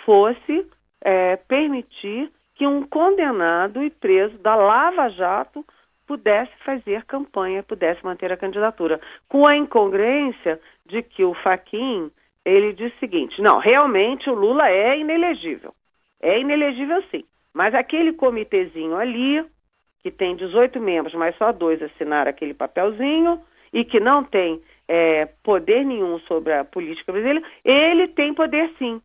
fosse 0.06 0.66
é, 1.02 1.36
permitir 1.36 2.32
que 2.54 2.66
um 2.66 2.82
condenado 2.82 3.82
e 3.82 3.90
preso 3.90 4.38
da 4.38 4.54
Lava 4.54 5.10
Jato 5.10 5.62
pudesse 6.06 6.50
fazer 6.64 7.04
campanha, 7.04 7.62
pudesse 7.62 8.02
manter 8.02 8.32
a 8.32 8.36
candidatura, 8.38 8.98
com 9.28 9.46
a 9.46 9.54
incongruência 9.54 10.58
de 10.86 11.02
que 11.02 11.22
o 11.22 11.34
Faquin 11.34 12.10
ele 12.42 12.72
diz 12.72 12.90
o 12.94 12.98
seguinte: 13.00 13.42
não, 13.42 13.58
realmente 13.58 14.30
o 14.30 14.34
Lula 14.34 14.66
é 14.70 14.98
inelegível, 14.98 15.74
é 16.22 16.40
inelegível 16.40 17.04
sim, 17.10 17.22
mas 17.52 17.74
aquele 17.74 18.14
comitezinho 18.14 18.96
ali 18.96 19.44
que 20.02 20.10
tem 20.10 20.34
18 20.34 20.80
membros, 20.80 21.12
mas 21.12 21.36
só 21.36 21.52
dois 21.52 21.82
assinaram 21.82 22.30
aquele 22.30 22.54
papelzinho 22.54 23.38
e 23.72 23.84
que 23.84 23.98
não 23.98 24.22
tem 24.22 24.60
é, 24.86 25.26
poder 25.42 25.84
nenhum 25.84 26.18
sobre 26.20 26.52
a 26.52 26.64
política 26.64 27.12
brasileira, 27.12 27.42
ele 27.64 28.08
tem 28.08 28.34
poder 28.34 28.72
sim. 28.78 29.00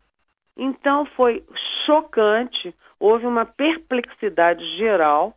Então 0.57 1.05
foi 1.05 1.43
chocante, 1.85 2.73
houve 2.99 3.25
uma 3.25 3.45
perplexidade 3.45 4.65
geral 4.77 5.35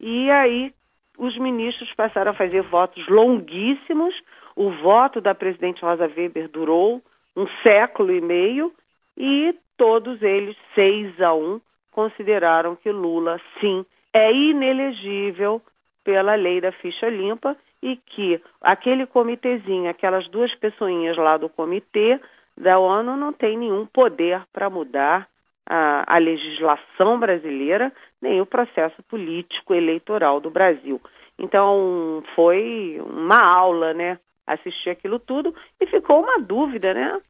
e 0.00 0.30
aí 0.30 0.74
os 1.16 1.36
ministros 1.38 1.92
passaram 1.94 2.32
a 2.32 2.34
fazer 2.34 2.62
votos 2.62 3.06
longuíssimos. 3.08 4.14
O 4.54 4.70
voto 4.70 5.20
da 5.20 5.34
presidente 5.34 5.82
Rosa 5.82 6.06
Weber 6.06 6.48
durou 6.48 7.02
um 7.36 7.46
século 7.64 8.12
e 8.12 8.20
meio 8.20 8.72
e 9.16 9.54
todos 9.76 10.20
eles, 10.22 10.56
seis 10.74 11.20
a 11.20 11.32
um, 11.32 11.60
consideraram 11.92 12.76
que 12.76 12.90
Lula, 12.90 13.40
sim, 13.60 13.86
é 14.12 14.32
inelegível 14.32 15.62
pela 16.04 16.34
lei 16.34 16.60
da 16.60 16.72
ficha 16.72 17.08
limpa 17.08 17.56
e 17.82 17.96
que 17.96 18.40
aquele 18.60 19.06
comitezinho, 19.06 19.88
aquelas 19.88 20.28
duas 20.28 20.54
pessoinhas 20.54 21.16
lá 21.16 21.36
do 21.36 21.48
comitê, 21.48 22.20
da 22.56 22.78
ONU 22.78 23.16
não 23.16 23.32
tem 23.32 23.56
nenhum 23.56 23.86
poder 23.86 24.42
para 24.52 24.68
mudar 24.68 25.28
a, 25.64 26.16
a, 26.16 26.18
legislação 26.18 27.18
brasileira 27.20 27.92
nem 28.20 28.40
o 28.40 28.46
processo 28.46 29.02
político 29.04 29.74
eleitoral 29.74 30.40
do 30.40 30.50
Brasil. 30.50 31.00
Então 31.38 32.22
foi 32.34 33.00
uma 33.00 33.40
aula, 33.40 33.94
né? 33.94 34.18
Assistir 34.46 34.90
aquilo 34.90 35.18
tudo 35.18 35.54
e 35.80 35.86
ficou 35.86 36.22
uma 36.22 36.40
dúvida, 36.40 36.92
né? 36.92 37.20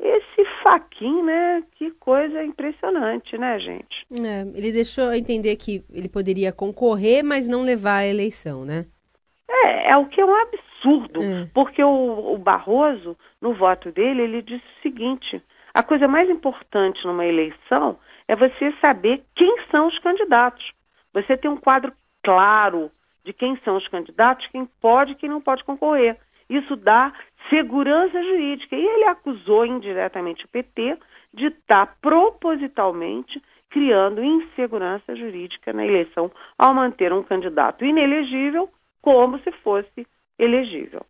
Esse 0.00 0.44
faquinho, 0.62 1.24
né? 1.24 1.62
Que 1.74 1.90
coisa 1.90 2.42
impressionante, 2.44 3.36
né, 3.36 3.58
gente? 3.58 4.06
É, 4.12 4.42
ele 4.56 4.72
deixou 4.72 5.12
entender 5.12 5.56
que 5.56 5.84
ele 5.92 6.08
poderia 6.08 6.52
concorrer, 6.52 7.22
mas 7.24 7.48
não 7.48 7.62
levar 7.62 7.98
a 7.98 8.06
eleição, 8.06 8.64
né? 8.64 8.86
É, 9.48 9.92
é 9.92 9.96
o 9.96 10.06
que 10.06 10.20
é 10.20 10.24
um 10.24 10.34
absurdo 10.34 11.22
é. 11.22 11.48
porque 11.54 11.82
o, 11.82 12.34
o 12.34 12.38
Barroso, 12.38 13.16
no 13.40 13.54
voto 13.54 13.90
dele, 13.90 14.22
ele 14.22 14.42
disse 14.42 14.64
o 14.64 14.82
seguinte: 14.82 15.42
a 15.72 15.82
coisa 15.82 16.06
mais 16.06 16.28
importante 16.28 17.06
numa 17.06 17.24
eleição 17.24 17.98
é 18.26 18.36
você 18.36 18.72
saber 18.80 19.24
quem 19.34 19.56
são 19.70 19.86
os 19.86 19.98
candidatos. 20.00 20.72
Você 21.14 21.36
tem 21.36 21.50
um 21.50 21.56
quadro 21.56 21.92
claro 22.22 22.90
de 23.24 23.32
quem 23.32 23.58
são 23.64 23.76
os 23.76 23.88
candidatos, 23.88 24.46
quem 24.48 24.66
pode 24.80 25.12
e 25.12 25.14
quem 25.14 25.28
não 25.28 25.40
pode 25.40 25.64
concorrer. 25.64 26.16
Isso 26.48 26.76
dá 26.76 27.12
segurança 27.50 28.22
jurídica. 28.22 28.74
E 28.74 28.84
ele 28.84 29.04
acusou 29.04 29.66
indiretamente 29.66 30.44
o 30.44 30.48
PT 30.48 30.98
de 31.32 31.46
estar 31.46 31.96
propositalmente 32.00 33.42
criando 33.70 34.24
insegurança 34.24 35.14
jurídica 35.14 35.72
na 35.72 35.84
eleição 35.84 36.30
ao 36.58 36.72
manter 36.72 37.12
um 37.12 37.22
candidato 37.22 37.84
inelegível 37.84 38.68
como 39.00 39.38
se 39.40 39.50
fosse 39.62 40.06
elegível. 40.38 41.04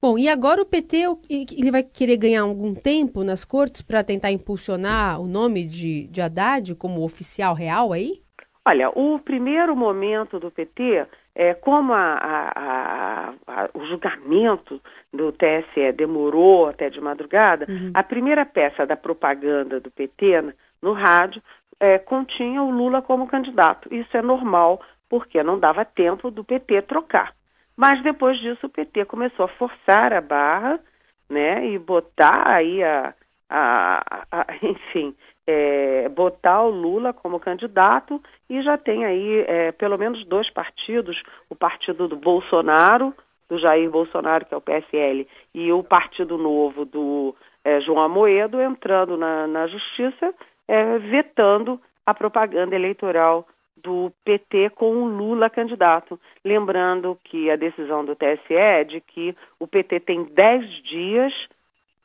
Bom, 0.00 0.18
e 0.18 0.28
agora 0.28 0.60
o 0.60 0.66
PT 0.66 1.04
ele 1.30 1.70
vai 1.70 1.84
querer 1.84 2.16
ganhar 2.16 2.42
algum 2.42 2.74
tempo 2.74 3.22
nas 3.22 3.44
cortes 3.44 3.82
para 3.82 4.02
tentar 4.02 4.32
impulsionar 4.32 5.20
o 5.20 5.28
nome 5.28 5.64
de, 5.64 6.08
de 6.08 6.20
Haddad 6.20 6.74
como 6.74 7.04
oficial 7.04 7.54
real 7.54 7.92
aí? 7.92 8.20
Olha, 8.66 8.90
o 8.90 9.20
primeiro 9.20 9.76
momento 9.76 10.40
do 10.40 10.50
PT, 10.50 11.06
é, 11.34 11.54
como 11.54 11.92
a, 11.92 12.14
a, 12.14 13.34
a, 13.46 13.70
o 13.74 13.86
julgamento 13.86 14.80
do 15.12 15.32
TSE 15.32 15.92
demorou 15.96 16.68
até 16.68 16.90
de 16.90 17.00
madrugada, 17.00 17.66
uhum. 17.68 17.90
a 17.94 18.02
primeira 18.02 18.44
peça 18.44 18.84
da 18.84 18.96
propaganda 18.96 19.78
do 19.78 19.90
PT 19.90 20.54
no 20.80 20.92
rádio 20.92 21.40
é, 21.78 21.98
continha 21.98 22.62
o 22.62 22.70
Lula 22.70 23.02
como 23.02 23.26
candidato. 23.26 23.92
Isso 23.92 24.16
é 24.16 24.22
normal, 24.22 24.80
porque 25.12 25.42
não 25.42 25.58
dava 25.58 25.84
tempo 25.84 26.30
do 26.30 26.42
PT 26.42 26.80
trocar. 26.82 27.34
Mas 27.76 28.02
depois 28.02 28.38
disso 28.38 28.64
o 28.64 28.70
PT 28.70 29.04
começou 29.04 29.44
a 29.44 29.48
forçar 29.48 30.10
a 30.14 30.22
barra 30.22 30.80
né? 31.28 31.66
E 31.66 31.78
botar 31.78 32.46
aí 32.46 32.82
a, 32.84 33.14
a, 33.48 34.24
a 34.30 34.46
enfim, 34.62 35.14
é, 35.46 36.08
botar 36.10 36.62
o 36.62 36.70
Lula 36.70 37.12
como 37.12 37.40
candidato 37.40 38.22
e 38.48 38.62
já 38.62 38.76
tem 38.78 39.04
aí 39.04 39.44
é, 39.48 39.72
pelo 39.72 39.98
menos 39.98 40.24
dois 40.26 40.50
partidos, 40.50 41.20
o 41.48 41.56
partido 41.56 42.06
do 42.06 42.16
Bolsonaro, 42.16 43.14
do 43.48 43.58
Jair 43.58 43.90
Bolsonaro, 43.90 44.44
que 44.44 44.54
é 44.54 44.56
o 44.56 44.60
PSL, 44.60 45.26
e 45.54 45.72
o 45.72 45.82
Partido 45.82 46.38
Novo 46.38 46.84
do 46.84 47.34
é, 47.64 47.80
João 47.80 48.00
Amoedo 48.00 48.60
entrando 48.60 49.16
na, 49.16 49.46
na 49.46 49.66
justiça, 49.66 50.32
é, 50.66 50.98
vetando 50.98 51.80
a 52.06 52.14
propaganda 52.14 52.74
eleitoral 52.74 53.46
do 53.82 54.12
PT 54.24 54.70
com 54.70 55.02
o 55.02 55.06
Lula 55.06 55.50
candidato. 55.50 56.18
Lembrando 56.44 57.18
que 57.24 57.50
a 57.50 57.56
decisão 57.56 58.04
do 58.04 58.14
TSE 58.14 58.54
é 58.54 58.84
de 58.84 59.00
que 59.00 59.36
o 59.58 59.66
PT 59.66 60.00
tem 60.00 60.24
10 60.24 60.82
dias 60.82 61.32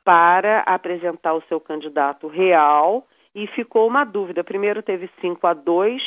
para 0.04 0.60
apresentar 0.60 1.34
o 1.34 1.42
seu 1.42 1.60
candidato 1.60 2.26
real 2.28 3.06
e 3.34 3.46
ficou 3.46 3.86
uma 3.86 4.04
dúvida. 4.04 4.42
Primeiro 4.42 4.82
teve 4.82 5.08
5 5.20 5.46
a 5.46 5.54
2 5.54 6.02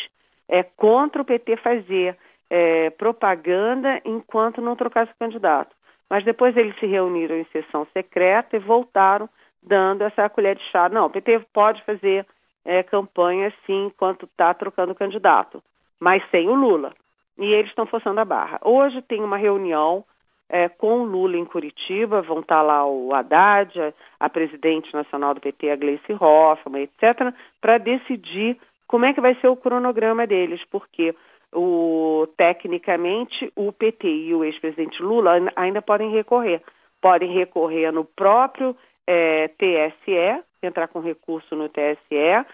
é, 0.49 0.63
contra 0.63 1.21
o 1.21 1.25
PT 1.25 1.57
fazer 1.57 2.17
é, 2.49 2.89
propaganda 2.89 4.01
enquanto 4.03 4.61
não 4.61 4.75
trocasse 4.75 5.11
o 5.11 5.19
candidato. 5.19 5.75
Mas 6.09 6.25
depois 6.25 6.57
eles 6.57 6.77
se 6.77 6.85
reuniram 6.85 7.37
em 7.37 7.45
sessão 7.45 7.87
secreta 7.93 8.57
e 8.57 8.59
voltaram 8.59 9.29
dando 9.63 10.01
essa 10.01 10.27
colher 10.27 10.55
de 10.57 10.63
chá. 10.71 10.89
Não, 10.89 11.05
o 11.05 11.09
PT 11.09 11.45
pode 11.53 11.81
fazer 11.83 12.25
é, 12.65 12.83
campanha 12.83 13.53
sim 13.65 13.87
enquanto 13.87 14.25
está 14.25 14.53
trocando 14.53 14.95
candidato, 14.95 15.63
mas 15.99 16.23
sem 16.29 16.49
o 16.49 16.55
Lula. 16.55 16.93
E 17.37 17.53
eles 17.53 17.69
estão 17.69 17.85
forçando 17.85 18.19
a 18.19 18.25
barra. 18.25 18.59
Hoje 18.63 19.01
tem 19.01 19.23
uma 19.23 19.37
reunião 19.37 20.03
é, 20.49 20.67
com 20.67 21.01
o 21.01 21.05
Lula 21.05 21.37
em 21.37 21.45
Curitiba, 21.45 22.21
vão 22.21 22.41
estar 22.41 22.57
tá 22.57 22.61
lá 22.61 22.85
o 22.85 23.13
Haddad, 23.13 23.79
a, 23.79 23.93
a 24.19 24.29
presidente 24.29 24.93
nacional 24.93 25.33
do 25.33 25.41
PT, 25.41 25.71
a 25.71 25.75
Gleice 25.75 26.13
Hoffmann, 26.19 26.83
etc., 26.83 27.33
para 27.59 27.77
decidir 27.77 28.57
como 28.85 29.05
é 29.05 29.13
que 29.13 29.21
vai 29.21 29.33
ser 29.35 29.47
o 29.47 29.55
cronograma 29.55 30.27
deles, 30.27 30.61
porque 30.69 31.15
o, 31.53 32.27
tecnicamente 32.35 33.51
o 33.55 33.71
PT 33.71 34.07
e 34.07 34.35
o 34.35 34.43
ex-presidente 34.43 35.01
Lula 35.01 35.31
ainda 35.55 35.81
podem 35.81 36.11
recorrer. 36.11 36.61
Podem 37.01 37.31
recorrer 37.31 37.91
no 37.91 38.03
próprio 38.03 38.75
é, 39.07 39.47
TSE, 39.47 40.43
entrar 40.67 40.87
com 40.87 40.99
recurso 40.99 41.55
no 41.55 41.69
TSE, 41.69 42.45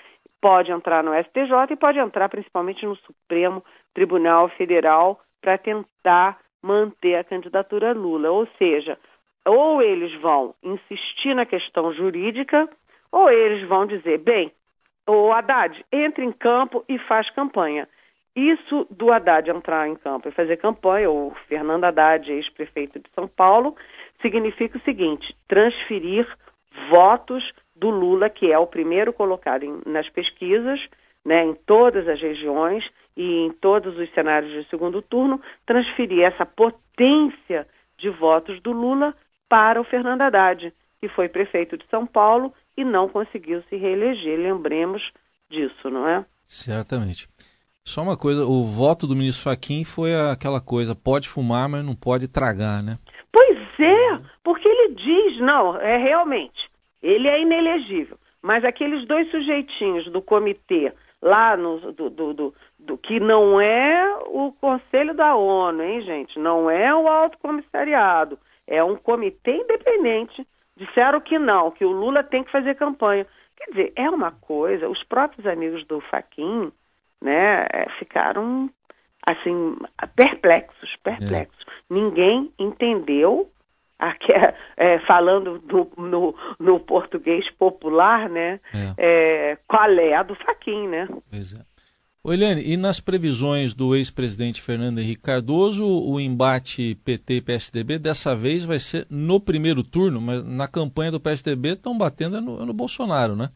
pode 0.41 0.71
entrar 0.71 1.03
no 1.03 1.13
STJ 1.13 1.71
e 1.71 1.75
pode 1.75 1.99
entrar 1.99 2.29
principalmente 2.29 2.85
no 2.85 2.95
Supremo 2.97 3.63
Tribunal 3.93 4.49
Federal 4.49 5.19
para 5.41 5.57
tentar 5.57 6.39
manter 6.61 7.15
a 7.15 7.23
candidatura 7.23 7.93
Lula. 7.93 8.31
Ou 8.31 8.47
seja, 8.57 8.97
ou 9.45 9.81
eles 9.81 10.13
vão 10.21 10.53
insistir 10.61 11.33
na 11.33 11.45
questão 11.45 11.93
jurídica, 11.93 12.69
ou 13.11 13.29
eles 13.29 13.67
vão 13.67 13.85
dizer, 13.85 14.19
bem, 14.19 14.51
o 15.07 15.31
Haddad, 15.31 15.85
entre 15.91 16.25
em 16.25 16.31
campo 16.31 16.83
e 16.87 16.99
faz 16.99 17.29
campanha. 17.29 17.87
Isso 18.35 18.85
do 18.91 19.11
Haddad 19.11 19.49
entrar 19.49 19.87
em 19.87 19.95
campo 19.95 20.29
e 20.29 20.31
fazer 20.31 20.57
campanha, 20.57 21.09
ou 21.09 21.33
Fernando 21.47 21.85
Haddad, 21.85 22.31
ex-prefeito 22.31 22.99
de 22.99 23.09
São 23.15 23.27
Paulo, 23.27 23.75
significa 24.21 24.77
o 24.77 24.81
seguinte: 24.81 25.35
transferir 25.47 26.27
votos 26.91 27.51
do 27.79 27.89
Lula, 27.89 28.29
que 28.29 28.51
é 28.51 28.57
o 28.57 28.67
primeiro 28.67 29.13
colocado 29.13 29.63
em, 29.63 29.81
nas 29.85 30.09
pesquisas, 30.09 30.79
né, 31.23 31.43
em 31.43 31.53
todas 31.53 32.07
as 32.07 32.21
regiões 32.21 32.83
e 33.15 33.45
em 33.45 33.51
todos 33.51 33.97
os 33.97 34.09
cenários 34.13 34.51
de 34.51 34.69
segundo 34.69 35.01
turno, 35.01 35.41
transferir 35.65 36.23
essa 36.23 36.45
potência 36.45 37.67
de 37.97 38.09
votos 38.09 38.61
do 38.61 38.71
Lula 38.71 39.13
para 39.49 39.81
o 39.81 39.83
Fernando 39.83 40.21
Haddad, 40.21 40.73
que 40.99 41.07
foi 41.09 41.27
prefeito 41.27 41.77
de 41.77 41.85
São 41.89 42.05
Paulo 42.05 42.53
e 42.75 42.83
não 42.83 43.09
conseguiu 43.09 43.63
se 43.69 43.75
reeleger. 43.75 44.39
Lembremos 44.39 45.11
disso, 45.49 45.89
não 45.89 46.07
é? 46.07 46.25
Certamente. 46.45 47.27
Só 47.83 48.01
uma 48.01 48.17
coisa, 48.17 48.45
o 48.45 48.65
voto 48.65 49.07
do 49.07 49.15
ministro 49.15 49.45
Faquim 49.45 49.85
foi 49.85 50.13
aquela 50.13 50.59
coisa, 50.59 50.93
pode 50.93 51.29
fumar, 51.29 51.69
mas 51.69 51.85
não 51.85 51.95
pode 51.95 52.27
tragar, 52.27 52.83
né? 52.83 52.97
Pois 53.31 53.57
é, 53.79 54.19
porque 54.43 54.67
ele 54.67 54.95
diz, 54.95 55.39
não, 55.39 55.77
é 55.77 55.95
realmente, 55.97 56.66
ele 57.01 57.27
é 57.27 57.41
inelegível. 57.41 58.17
Mas 58.41 58.63
aqueles 58.63 59.05
dois 59.05 59.29
sujeitinhos 59.31 60.09
do 60.11 60.21
comitê 60.21 60.93
lá 61.21 61.57
no 61.57 61.91
do, 61.91 62.09
do, 62.09 62.33
do, 62.33 62.55
do, 62.79 62.97
que 62.97 63.19
não 63.19 63.59
é 63.59 64.15
o 64.27 64.51
Conselho 64.51 65.13
da 65.13 65.35
ONU, 65.35 65.81
hein, 65.81 66.01
gente? 66.01 66.37
Não 66.39 66.69
é 66.69 66.93
o 66.93 67.07
Alto 67.07 67.37
Comissariado, 67.39 68.37
é 68.67 68.83
um 68.83 68.95
comitê 68.95 69.55
independente. 69.55 70.45
Disseram 70.75 71.19
que 71.19 71.39
não, 71.39 71.71
que 71.71 71.83
o 71.83 71.91
Lula 71.91 72.23
tem 72.23 72.43
que 72.43 72.51
fazer 72.51 72.75
campanha. 72.75 73.25
Quer 73.55 73.71
dizer, 73.71 73.93
é 73.95 74.07
uma 74.09 74.31
coisa, 74.31 74.87
os 74.87 75.03
próprios 75.03 75.47
amigos 75.47 75.83
do 75.85 75.99
Faquin 76.01 76.71
né, 77.19 77.65
é, 77.73 77.89
ficaram 77.97 78.69
assim 79.27 79.75
perplexos, 80.15 80.95
perplexos. 81.03 81.65
É. 81.67 81.71
Ninguém 81.89 82.53
entendeu 82.59 83.51
Aqui, 83.99 84.31
é, 84.31 84.53
é, 84.77 84.99
falando 84.99 85.57
do, 85.59 85.89
no, 85.97 86.35
no, 86.59 86.79
português 86.79 87.49
popular, 87.51 88.29
né? 88.29 88.59
É. 88.73 88.93
É, 88.97 89.57
qual 89.67 89.89
é 89.89 90.13
a 90.13 90.21
do 90.21 90.35
Faquin, 90.35 90.87
né? 90.87 91.07
Pois 91.31 91.53
é. 91.53 91.61
Ô 92.23 92.33
Eliane, 92.33 92.61
e 92.61 92.75
nas 92.75 92.99
previsões 92.99 93.73
do 93.73 93.95
ex-presidente 93.95 94.61
Fernando 94.61 94.99
Henrique 94.99 95.21
Cardoso, 95.21 95.85
o 95.85 96.19
embate 96.19 96.95
PT-PSDB 97.05 97.97
dessa 97.97 98.35
vez 98.35 98.65
vai 98.65 98.79
ser 98.79 99.07
no 99.09 99.39
primeiro 99.39 99.81
turno, 99.83 100.19
mas 100.19 100.43
na 100.43 100.67
campanha 100.67 101.09
do 101.09 101.21
PSDB 101.21 101.69
estão 101.69 101.97
batendo 101.97 102.41
no, 102.41 102.65
no 102.65 102.73
Bolsonaro, 102.73 103.35
né? 103.35 103.49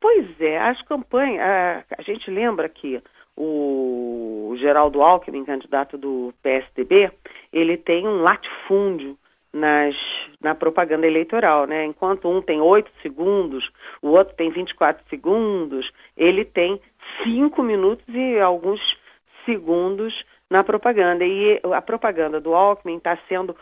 Pois 0.00 0.26
é, 0.40 0.58
as 0.58 0.82
campanhas, 0.82 1.40
a, 1.40 1.84
a 1.96 2.02
gente 2.02 2.30
lembra 2.30 2.68
que 2.68 3.00
o 3.36 4.56
Geraldo 4.58 5.00
Alckmin, 5.00 5.44
candidato 5.44 5.96
do 5.96 6.34
PSDB, 6.42 7.12
ele 7.52 7.76
tem 7.76 8.06
um 8.06 8.20
latifúndio 8.20 9.16
nas, 9.58 9.94
na 10.40 10.54
propaganda 10.54 11.06
eleitoral, 11.06 11.66
né? 11.66 11.84
Enquanto 11.84 12.28
um 12.28 12.40
tem 12.40 12.60
8 12.60 12.90
segundos, 13.02 13.70
o 14.00 14.08
outro 14.08 14.34
tem 14.34 14.50
24 14.50 15.04
segundos, 15.10 15.90
ele 16.16 16.44
tem 16.44 16.80
5 17.22 17.62
minutos 17.62 18.04
e 18.08 18.38
alguns 18.38 18.80
segundos 19.44 20.24
na 20.48 20.62
propaganda. 20.64 21.24
E 21.24 21.60
a 21.74 21.82
propaganda 21.82 22.40
do 22.40 22.54
Alckmin 22.54 22.96
está 22.96 23.18
sendo 23.28 23.56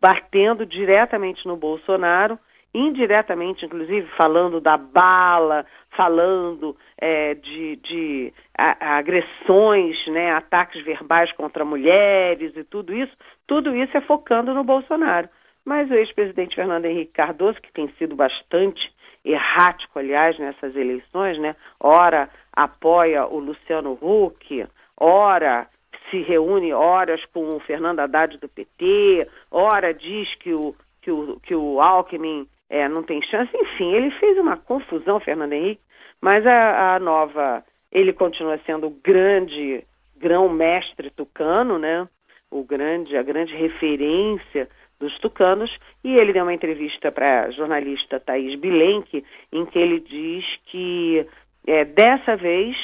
batendo 0.00 0.64
diretamente 0.66 1.46
no 1.46 1.56
Bolsonaro, 1.56 2.38
indiretamente, 2.72 3.64
inclusive, 3.64 4.06
falando 4.16 4.60
da 4.60 4.76
bala, 4.76 5.66
falando 5.96 6.76
é, 6.96 7.34
de, 7.34 7.76
de 7.76 8.32
a, 8.56 8.96
agressões, 8.98 10.06
né, 10.06 10.32
ataques 10.32 10.84
verbais 10.84 11.32
contra 11.32 11.64
mulheres 11.64 12.56
e 12.56 12.64
tudo 12.64 12.94
isso, 12.94 13.12
tudo 13.46 13.74
isso 13.74 13.96
é 13.96 14.00
focando 14.00 14.54
no 14.54 14.64
Bolsonaro. 14.64 15.28
Mas 15.64 15.90
o 15.90 15.94
ex-presidente 15.94 16.56
Fernando 16.56 16.86
Henrique 16.86 17.12
Cardoso, 17.12 17.60
que 17.60 17.72
tem 17.72 17.88
sido 17.98 18.14
bastante 18.14 18.92
errático, 19.24 19.98
aliás, 19.98 20.38
nessas 20.38 20.74
eleições, 20.74 21.38
né, 21.38 21.54
ora 21.78 22.30
apoia 22.52 23.26
o 23.26 23.38
Luciano 23.38 23.98
Huck, 24.00 24.66
ora 24.96 25.68
se 26.10 26.22
reúne 26.22 26.72
horas 26.72 27.24
com 27.32 27.56
o 27.56 27.60
Fernando 27.60 28.00
Haddad 28.00 28.38
do 28.38 28.48
PT, 28.48 29.28
ora 29.50 29.92
diz 29.92 30.34
que 30.36 30.52
o, 30.52 30.74
que 31.02 31.10
o, 31.10 31.38
que 31.40 31.54
o 31.54 31.80
Alckmin 31.80 32.48
é, 32.70 32.88
não 32.88 33.02
tem 33.02 33.20
chance. 33.20 33.50
Enfim, 33.54 33.92
ele 33.92 34.10
fez 34.12 34.38
uma 34.38 34.56
confusão, 34.56 35.18
Fernando 35.18 35.52
Henrique, 35.52 35.82
mas 36.20 36.46
a, 36.46 36.94
a 36.94 36.98
nova, 37.00 37.64
ele 37.90 38.12
continua 38.12 38.58
sendo 38.64 38.86
o 38.86 38.96
grande 39.02 39.84
grão-mestre 40.16 41.10
tucano, 41.10 41.78
né? 41.78 42.08
O 42.50 42.62
grande, 42.62 43.16
a 43.16 43.22
grande 43.22 43.54
referência 43.54 44.68
dos 44.98 45.18
tucanos, 45.18 45.74
e 46.04 46.16
ele 46.16 46.32
deu 46.32 46.42
uma 46.42 46.52
entrevista 46.52 47.10
para 47.10 47.44
a 47.44 47.50
jornalista 47.50 48.20
Thaís 48.20 48.54
Bilenque, 48.58 49.24
em 49.50 49.64
que 49.64 49.78
ele 49.78 49.98
diz 49.98 50.44
que 50.66 51.26
é, 51.66 51.84
dessa 51.84 52.36
vez 52.36 52.76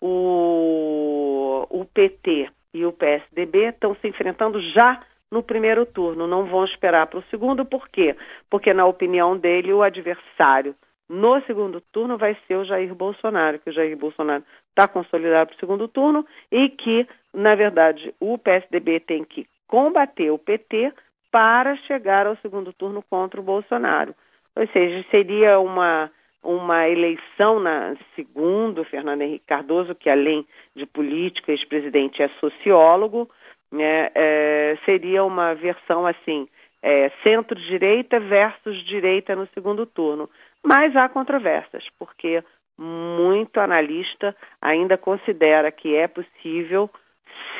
o, 0.00 1.66
o 1.68 1.84
PT 1.86 2.48
e 2.72 2.84
o 2.84 2.92
PSDB 2.92 3.70
estão 3.70 3.96
se 3.96 4.06
enfrentando 4.06 4.60
já 4.70 5.02
no 5.30 5.42
primeiro 5.42 5.84
turno, 5.84 6.26
não 6.26 6.44
vão 6.44 6.64
esperar 6.64 7.06
para 7.06 7.18
o 7.18 7.24
segundo, 7.30 7.64
por 7.64 7.88
quê? 7.88 8.16
Porque, 8.48 8.72
na 8.72 8.86
opinião 8.86 9.36
dele, 9.36 9.72
o 9.72 9.82
adversário 9.82 10.74
no 11.08 11.40
segundo 11.42 11.80
turno 11.80 12.18
vai 12.18 12.36
ser 12.46 12.56
o 12.56 12.64
Jair 12.64 12.94
Bolsonaro, 12.94 13.58
que 13.58 13.70
o 13.70 13.72
Jair 13.72 13.96
Bolsonaro 13.96 14.42
está 14.70 14.88
consolidado 14.88 15.48
para 15.48 15.56
o 15.56 15.60
segundo 15.60 15.88
turno 15.88 16.26
e 16.50 16.68
que, 16.68 17.06
na 17.32 17.54
verdade, 17.54 18.14
o 18.20 18.36
PSDB 18.36 19.00
tem 19.00 19.24
que 19.24 19.46
combater 19.68 20.30
o 20.30 20.38
PT 20.38 20.92
para 21.30 21.76
chegar 21.76 22.26
ao 22.26 22.36
segundo 22.38 22.72
turno 22.72 23.02
contra 23.08 23.40
o 23.40 23.44
Bolsonaro. 23.44 24.14
Ou 24.56 24.66
seja, 24.68 25.04
seria 25.10 25.60
uma, 25.60 26.10
uma 26.42 26.88
eleição 26.88 27.60
na 27.60 27.94
segundo 28.14 28.84
Fernando 28.84 29.22
Henrique 29.22 29.46
Cardoso, 29.46 29.94
que 29.94 30.08
além 30.08 30.46
de 30.74 30.86
político, 30.86 31.50
ex-presidente 31.50 32.22
é 32.22 32.28
sociólogo, 32.40 33.28
né, 33.70 34.10
é, 34.14 34.78
seria 34.84 35.24
uma 35.24 35.54
versão 35.54 36.06
assim 36.06 36.48
é, 36.82 37.10
centro-direita 37.22 38.20
versus 38.20 38.84
direita 38.84 39.34
no 39.34 39.48
segundo 39.48 39.84
turno. 39.84 40.30
Mas 40.62 40.94
há 40.94 41.08
controvérsias, 41.08 41.84
porque 41.98 42.42
muito 42.78 43.58
analista 43.58 44.36
ainda 44.60 44.96
considera 44.96 45.72
que 45.72 45.96
é 45.96 46.06
possível, 46.06 46.90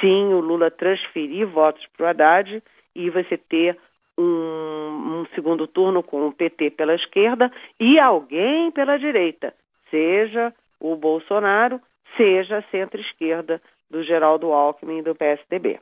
sim, 0.01 0.33
o 0.33 0.41
Lula 0.41 0.71
transferir 0.71 1.47
votos 1.47 1.85
para 1.97 2.05
o 2.05 2.09
Haddad 2.09 2.63
e 2.95 3.11
você 3.11 3.37
ter 3.37 3.79
um, 4.19 4.23
um, 4.23 5.27
segundo 5.35 5.67
turno 5.67 6.03
com 6.03 6.27
o 6.27 6.33
PT 6.33 6.71
pela 6.71 6.95
esquerda 6.95 7.51
e 7.79 7.99
alguém 7.99 8.71
pela 8.71 8.99
direita, 8.99 9.55
seja 9.91 10.55
o 10.81 10.97
Bolsonaro, 10.97 11.81
seja 12.17 12.59
a 12.59 12.63
centro-esquerda 12.71 13.61
do 13.91 14.03
Geraldo 14.03 14.53
Alckmin 14.53 14.99
e 14.99 15.03
do 15.03 15.15
PSDB. 15.15 15.81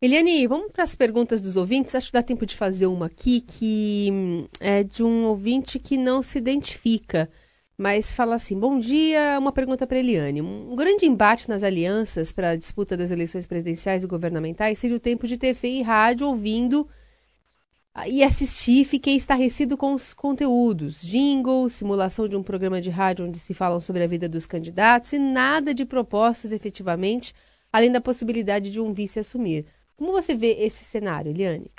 Eliane, 0.00 0.46
vamos 0.46 0.70
para 0.72 0.84
as 0.84 0.94
perguntas 0.94 1.40
dos 1.40 1.56
ouvintes. 1.56 1.94
Acho 1.94 2.08
que 2.08 2.12
dá 2.12 2.22
tempo 2.22 2.44
de 2.44 2.54
fazer 2.54 2.86
uma 2.86 3.06
aqui 3.06 3.40
que 3.40 4.10
hum, 4.12 4.46
é 4.60 4.84
de 4.84 5.02
um 5.02 5.24
ouvinte 5.24 5.78
que 5.78 5.96
não 5.96 6.20
se 6.20 6.36
identifica, 6.36 7.30
mas 7.78 8.14
fala 8.14 8.34
assim: 8.34 8.58
Bom 8.58 8.78
dia, 8.78 9.38
uma 9.38 9.52
pergunta 9.52 9.86
para 9.86 9.98
Eliane. 9.98 10.42
Um 10.42 10.76
grande 10.76 11.06
embate 11.06 11.48
nas 11.48 11.62
alianças 11.62 12.30
para 12.30 12.50
a 12.50 12.56
disputa 12.56 12.94
das 12.94 13.10
eleições 13.10 13.46
presidenciais 13.46 14.04
e 14.04 14.06
governamentais 14.06 14.78
seria 14.78 14.96
o 14.96 15.00
tempo 15.00 15.26
de 15.26 15.38
TV 15.38 15.68
e 15.68 15.82
rádio 15.82 16.26
ouvindo 16.26 16.86
e 18.06 18.22
assistir. 18.22 18.84
Fiquei 18.84 19.16
estarrecido 19.16 19.78
com 19.78 19.94
os 19.94 20.12
conteúdos: 20.12 21.00
jingles, 21.00 21.72
simulação 21.72 22.28
de 22.28 22.36
um 22.36 22.42
programa 22.42 22.82
de 22.82 22.90
rádio 22.90 23.24
onde 23.24 23.38
se 23.38 23.54
falam 23.54 23.80
sobre 23.80 24.04
a 24.04 24.06
vida 24.06 24.28
dos 24.28 24.44
candidatos 24.44 25.14
e 25.14 25.18
nada 25.18 25.72
de 25.72 25.86
propostas 25.86 26.52
efetivamente, 26.52 27.32
além 27.72 27.90
da 27.90 28.00
possibilidade 28.00 28.70
de 28.70 28.78
um 28.78 28.92
vice 28.92 29.18
assumir. 29.18 29.64
Como 29.96 30.12
você 30.12 30.34
vê 30.34 30.52
esse 30.58 30.84
cenário, 30.84 31.30
Eliane? 31.30 31.70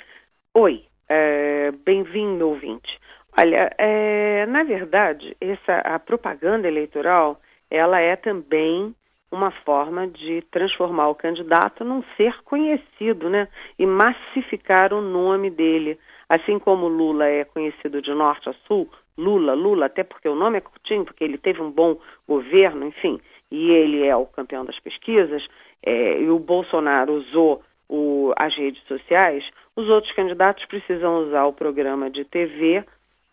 Oi, 0.52 0.84
é, 1.08 1.70
bem-vindo, 1.70 2.48
ouvinte. 2.48 2.98
Olha, 3.38 3.72
é, 3.78 4.44
na 4.46 4.64
verdade, 4.64 5.36
essa, 5.40 5.76
a 5.78 5.98
propaganda 6.00 6.66
eleitoral, 6.66 7.40
ela 7.70 8.00
é 8.00 8.16
também 8.16 8.92
uma 9.30 9.52
forma 9.52 10.08
de 10.08 10.42
transformar 10.50 11.08
o 11.08 11.14
candidato 11.14 11.84
num 11.84 12.02
ser 12.16 12.42
conhecido, 12.42 13.30
né? 13.30 13.46
E 13.78 13.86
massificar 13.86 14.92
o 14.92 15.00
nome 15.00 15.48
dele. 15.48 15.96
Assim 16.28 16.58
como 16.58 16.88
Lula 16.88 17.26
é 17.26 17.44
conhecido 17.44 18.02
de 18.02 18.12
norte 18.12 18.48
a 18.48 18.54
sul, 18.66 18.90
Lula, 19.16 19.54
Lula, 19.54 19.86
até 19.86 20.02
porque 20.02 20.28
o 20.28 20.34
nome 20.34 20.58
é 20.58 20.60
curtinho, 20.60 21.04
porque 21.04 21.22
ele 21.22 21.38
teve 21.38 21.62
um 21.62 21.70
bom 21.70 21.98
governo, 22.26 22.84
enfim, 22.86 23.20
e 23.50 23.70
ele 23.70 24.04
é 24.04 24.16
o 24.16 24.26
campeão 24.26 24.64
das 24.64 24.78
pesquisas, 24.80 25.46
é, 25.82 26.20
e 26.20 26.28
o 26.28 26.38
Bolsonaro 26.38 27.12
usou 27.14 27.62
o, 27.88 28.32
as 28.36 28.54
redes 28.56 28.82
sociais, 28.86 29.44
os 29.74 29.88
outros 29.88 30.12
candidatos 30.12 30.64
precisam 30.66 31.26
usar 31.26 31.44
o 31.46 31.52
programa 31.52 32.10
de 32.10 32.24
TV 32.24 32.84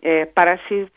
é, 0.01 0.25
para 0.25 0.57
se 0.67 0.87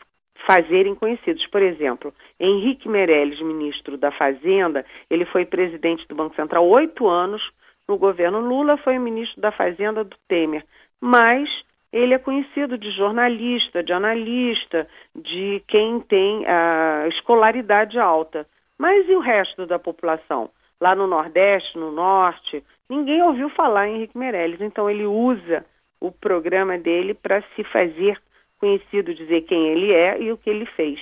fazerem 0.47 0.95
conhecidos. 0.95 1.45
Por 1.47 1.61
exemplo, 1.61 2.13
Henrique 2.39 2.87
Meirelles, 2.87 3.41
ministro 3.41 3.97
da 3.97 4.11
Fazenda, 4.11 4.85
ele 5.09 5.25
foi 5.25 5.45
presidente 5.45 6.07
do 6.07 6.15
Banco 6.15 6.35
Central 6.35 6.67
oito 6.67 7.07
anos 7.07 7.41
no 7.87 7.97
governo 7.97 8.39
Lula, 8.39 8.77
foi 8.77 8.97
ministro 8.99 9.41
da 9.41 9.51
Fazenda 9.51 10.03
do 10.03 10.15
Temer, 10.27 10.63
mas 11.01 11.49
ele 11.91 12.13
é 12.13 12.19
conhecido 12.19 12.77
de 12.77 12.91
jornalista, 12.91 13.83
de 13.83 13.91
analista, 13.91 14.87
de 15.15 15.63
quem 15.67 15.99
tem 15.99 16.45
a 16.47 17.07
escolaridade 17.07 17.97
alta. 17.97 18.47
Mas 18.77 19.09
e 19.09 19.15
o 19.15 19.19
resto 19.19 19.65
da 19.65 19.79
população? 19.79 20.51
Lá 20.79 20.95
no 20.95 21.07
Nordeste, 21.07 21.77
no 21.77 21.91
Norte, 21.91 22.63
ninguém 22.89 23.21
ouviu 23.21 23.49
falar 23.49 23.87
em 23.87 23.95
Henrique 23.95 24.17
Meirelles. 24.17 24.59
Então 24.59 24.89
ele 24.89 25.05
usa 25.05 25.65
o 25.99 26.11
programa 26.11 26.77
dele 26.77 27.13
para 27.13 27.41
se 27.55 27.63
fazer 27.65 28.19
conhecido, 28.59 29.13
dizer 29.13 29.41
quem 29.41 29.67
ele 29.67 29.93
é 29.93 30.21
e 30.21 30.31
o 30.31 30.37
que 30.37 30.49
ele 30.49 30.65
fez. 30.65 30.99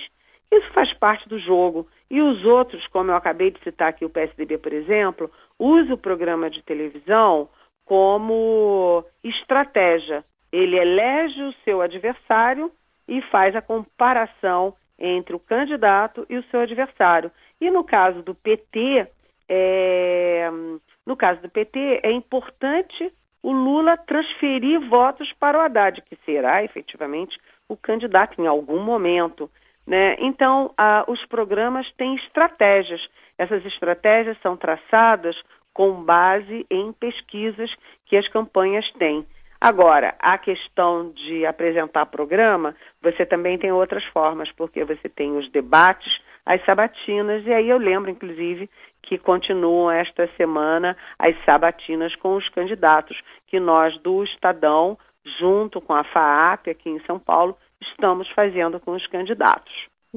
Isso 0.51 0.69
faz 0.71 0.93
parte 0.93 1.27
do 1.27 1.39
jogo. 1.39 1.87
E 2.09 2.21
os 2.21 2.45
outros, 2.45 2.85
como 2.87 3.11
eu 3.11 3.15
acabei 3.15 3.51
de 3.51 3.61
citar 3.61 3.89
aqui 3.89 4.05
o 4.05 4.09
PSDB, 4.09 4.57
por 4.57 4.71
exemplo, 4.71 5.29
usa 5.59 5.93
o 5.93 5.97
programa 5.97 6.49
de 6.49 6.61
televisão 6.61 7.49
como 7.83 9.03
estratégia. 9.23 10.23
Ele 10.51 10.77
elege 10.77 11.41
o 11.43 11.53
seu 11.63 11.81
adversário 11.81 12.71
e 13.07 13.21
faz 13.23 13.55
a 13.55 13.61
comparação 13.61 14.73
entre 14.97 15.35
o 15.35 15.39
candidato 15.39 16.25
e 16.29 16.37
o 16.37 16.43
seu 16.43 16.61
adversário. 16.61 17.31
E 17.59 17.69
no 17.69 17.83
caso 17.83 18.21
do 18.21 18.33
PT, 18.33 19.07
é, 19.49 20.49
no 21.07 21.15
caso 21.15 21.41
do 21.41 21.49
PT, 21.49 22.01
é 22.03 22.11
importante 22.11 23.11
o 23.41 23.53
Lula 23.53 23.95
transferir 23.95 24.77
votos 24.89 25.31
para 25.39 25.57
o 25.57 25.61
Haddad, 25.61 26.01
que 26.01 26.17
será 26.25 26.65
efetivamente 26.65 27.39
o 27.69 27.77
candidato 27.77 28.41
em 28.41 28.45
algum 28.45 28.83
momento. 28.83 29.49
Né? 29.85 30.17
Então, 30.19 30.73
os 31.07 31.25
programas 31.27 31.89
têm 31.93 32.15
estratégias. 32.15 33.07
Essas 33.37 33.65
estratégias 33.65 34.37
são 34.43 34.57
traçadas 34.57 35.41
com 35.73 36.03
base 36.03 36.65
em 36.69 36.91
pesquisas 36.91 37.73
que 38.05 38.17
as 38.17 38.27
campanhas 38.27 38.91
têm. 38.91 39.25
Agora, 39.61 40.13
a 40.19 40.37
questão 40.37 41.11
de 41.11 41.45
apresentar 41.45 42.05
programa, 42.07 42.75
você 43.01 43.25
também 43.25 43.57
tem 43.57 43.71
outras 43.71 44.03
formas, 44.03 44.51
porque 44.51 44.83
você 44.83 45.07
tem 45.07 45.37
os 45.37 45.49
debates, 45.51 46.19
as 46.47 46.63
sabatinas, 46.63 47.45
e 47.45 47.53
aí 47.53 47.69
eu 47.69 47.77
lembro, 47.77 48.09
inclusive, 48.09 48.69
que 49.03 49.17
continuam 49.17 49.91
esta 49.91 50.29
semana 50.37 50.95
as 51.19 51.35
sabatinas 51.43 52.15
com 52.15 52.37
os 52.37 52.47
candidatos, 52.47 53.21
que 53.47 53.59
nós 53.59 53.97
do 53.99 54.23
Estadão, 54.23 54.97
junto 55.39 55.81
com 55.81 55.93
a 55.93 56.05
FAAP 56.05 56.69
aqui 56.69 56.89
em 56.89 57.01
São 57.01 57.19
Paulo, 57.19 57.57
estamos 57.81 58.29
fazendo 58.29 58.79
com 58.79 58.91
os 58.91 59.05
candidatos. 59.07 59.73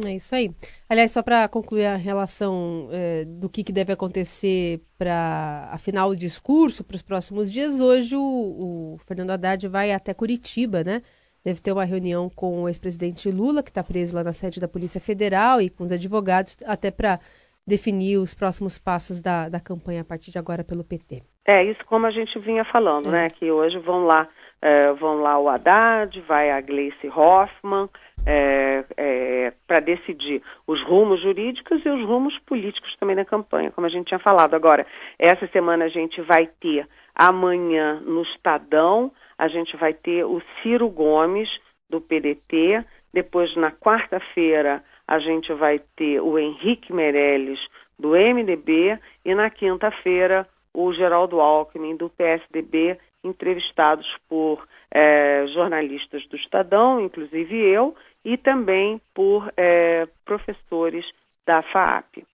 É 0.06 0.14
isso 0.14 0.34
aí. 0.36 0.54
Aliás, 0.88 1.10
só 1.10 1.20
para 1.20 1.48
concluir 1.48 1.86
a 1.86 1.96
relação 1.96 2.88
é, 2.92 3.24
do 3.24 3.48
que, 3.48 3.64
que, 3.64 3.72
deve 3.72 3.92
acontecer 3.92 4.80
para 4.96 5.68
afinal 5.72 6.10
o 6.10 6.16
discurso 6.16 6.84
para 6.84 6.94
os 6.94 7.02
próximos 7.02 7.52
dias, 7.52 7.80
hoje 7.80 8.14
o, 8.14 8.20
o, 8.20 8.98
Fernando 9.04 9.30
Haddad 9.30 9.66
vai 9.66 9.92
até 9.92 10.14
Curitiba, 10.14 10.84
né? 10.84 11.02
Deve 11.44 11.60
ter 11.60 11.72
uma 11.72 11.84
reunião 11.84 12.28
com 12.28 12.62
o 12.62 12.68
ex-presidente 12.68 13.30
Lula, 13.30 13.62
que 13.62 13.70
está 13.70 13.82
preso 13.82 14.14
lá 14.14 14.22
na 14.22 14.32
sede 14.32 14.60
da 14.60 14.68
Polícia 14.68 15.00
Federal, 15.00 15.60
e 15.60 15.70
com 15.70 15.84
os 15.84 15.92
advogados, 15.92 16.56
até 16.66 16.90
para 16.90 17.18
definir 17.66 18.18
os 18.18 18.34
próximos 18.34 18.78
passos 18.78 19.20
da, 19.20 19.48
da 19.48 19.60
campanha 19.60 20.02
a 20.02 20.04
partir 20.04 20.30
de 20.30 20.38
agora 20.38 20.64
pelo 20.64 20.84
PT. 20.84 21.22
É, 21.46 21.64
isso 21.64 21.84
como 21.86 22.06
a 22.06 22.10
gente 22.10 22.38
vinha 22.38 22.64
falando, 22.64 23.08
é. 23.08 23.12
né? 23.12 23.30
Que 23.30 23.50
hoje 23.50 23.78
vão 23.78 24.04
lá, 24.04 24.28
é, 24.60 24.92
vão 24.92 25.20
lá 25.20 25.38
o 25.38 25.48
Haddad, 25.48 26.20
vai 26.22 26.50
a 26.50 26.60
Gleice 26.60 27.08
Hoffmann, 27.08 27.88
é, 28.26 28.84
é, 28.96 29.52
para 29.66 29.80
decidir 29.80 30.42
os 30.66 30.82
rumos 30.82 31.22
jurídicos 31.22 31.84
e 31.84 31.88
os 31.88 32.04
rumos 32.06 32.38
políticos 32.40 32.94
também 32.98 33.16
na 33.16 33.24
campanha, 33.24 33.70
como 33.70 33.86
a 33.86 33.90
gente 33.90 34.08
tinha 34.08 34.18
falado. 34.18 34.54
Agora, 34.54 34.86
essa 35.18 35.46
semana 35.48 35.86
a 35.86 35.88
gente 35.88 36.20
vai 36.20 36.46
ter, 36.46 36.86
amanhã 37.14 38.00
no 38.00 38.22
Estadão, 38.22 39.10
a 39.40 39.48
gente 39.48 39.74
vai 39.74 39.94
ter 39.94 40.22
o 40.22 40.42
Ciro 40.62 40.86
Gomes, 40.90 41.48
do 41.88 41.98
PDT, 41.98 42.84
depois 43.12 43.56
na 43.56 43.72
quarta-feira 43.72 44.84
a 45.08 45.18
gente 45.18 45.50
vai 45.54 45.80
ter 45.96 46.20
o 46.20 46.38
Henrique 46.38 46.92
Meirelles, 46.92 47.58
do 47.98 48.10
MDB, 48.10 48.98
e 49.24 49.34
na 49.34 49.48
quinta-feira 49.48 50.46
o 50.74 50.92
Geraldo 50.92 51.40
Alckmin, 51.40 51.96
do 51.96 52.10
PSDB, 52.10 52.98
entrevistados 53.24 54.06
por 54.28 54.68
é, 54.90 55.46
jornalistas 55.54 56.26
do 56.28 56.36
Estadão, 56.36 57.00
inclusive 57.00 57.56
eu, 57.56 57.96
e 58.22 58.36
também 58.36 59.00
por 59.14 59.50
é, 59.56 60.06
professores 60.26 61.06
da 61.46 61.62
FAAP. 61.62 62.26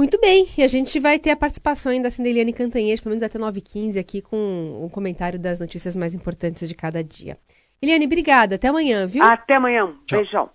Muito 0.00 0.18
bem, 0.18 0.46
e 0.56 0.62
a 0.62 0.66
gente 0.66 0.98
vai 0.98 1.18
ter 1.18 1.28
a 1.28 1.36
participação 1.36 1.92
ainda 1.92 2.04
da 2.04 2.10
Cindeliane 2.10 2.54
Cantanhete, 2.54 3.02
pelo 3.02 3.10
menos 3.10 3.22
até 3.22 3.38
9h15, 3.38 4.00
aqui 4.00 4.22
com 4.22 4.80
um 4.82 4.88
comentário 4.88 5.38
das 5.38 5.60
notícias 5.60 5.94
mais 5.94 6.14
importantes 6.14 6.66
de 6.66 6.74
cada 6.74 7.04
dia. 7.04 7.36
Eliane, 7.82 8.06
obrigada. 8.06 8.54
Até 8.54 8.68
amanhã, 8.68 9.06
viu? 9.06 9.22
Até 9.22 9.56
amanhã. 9.56 9.94
Tchau. 10.06 10.18
Beijão. 10.18 10.50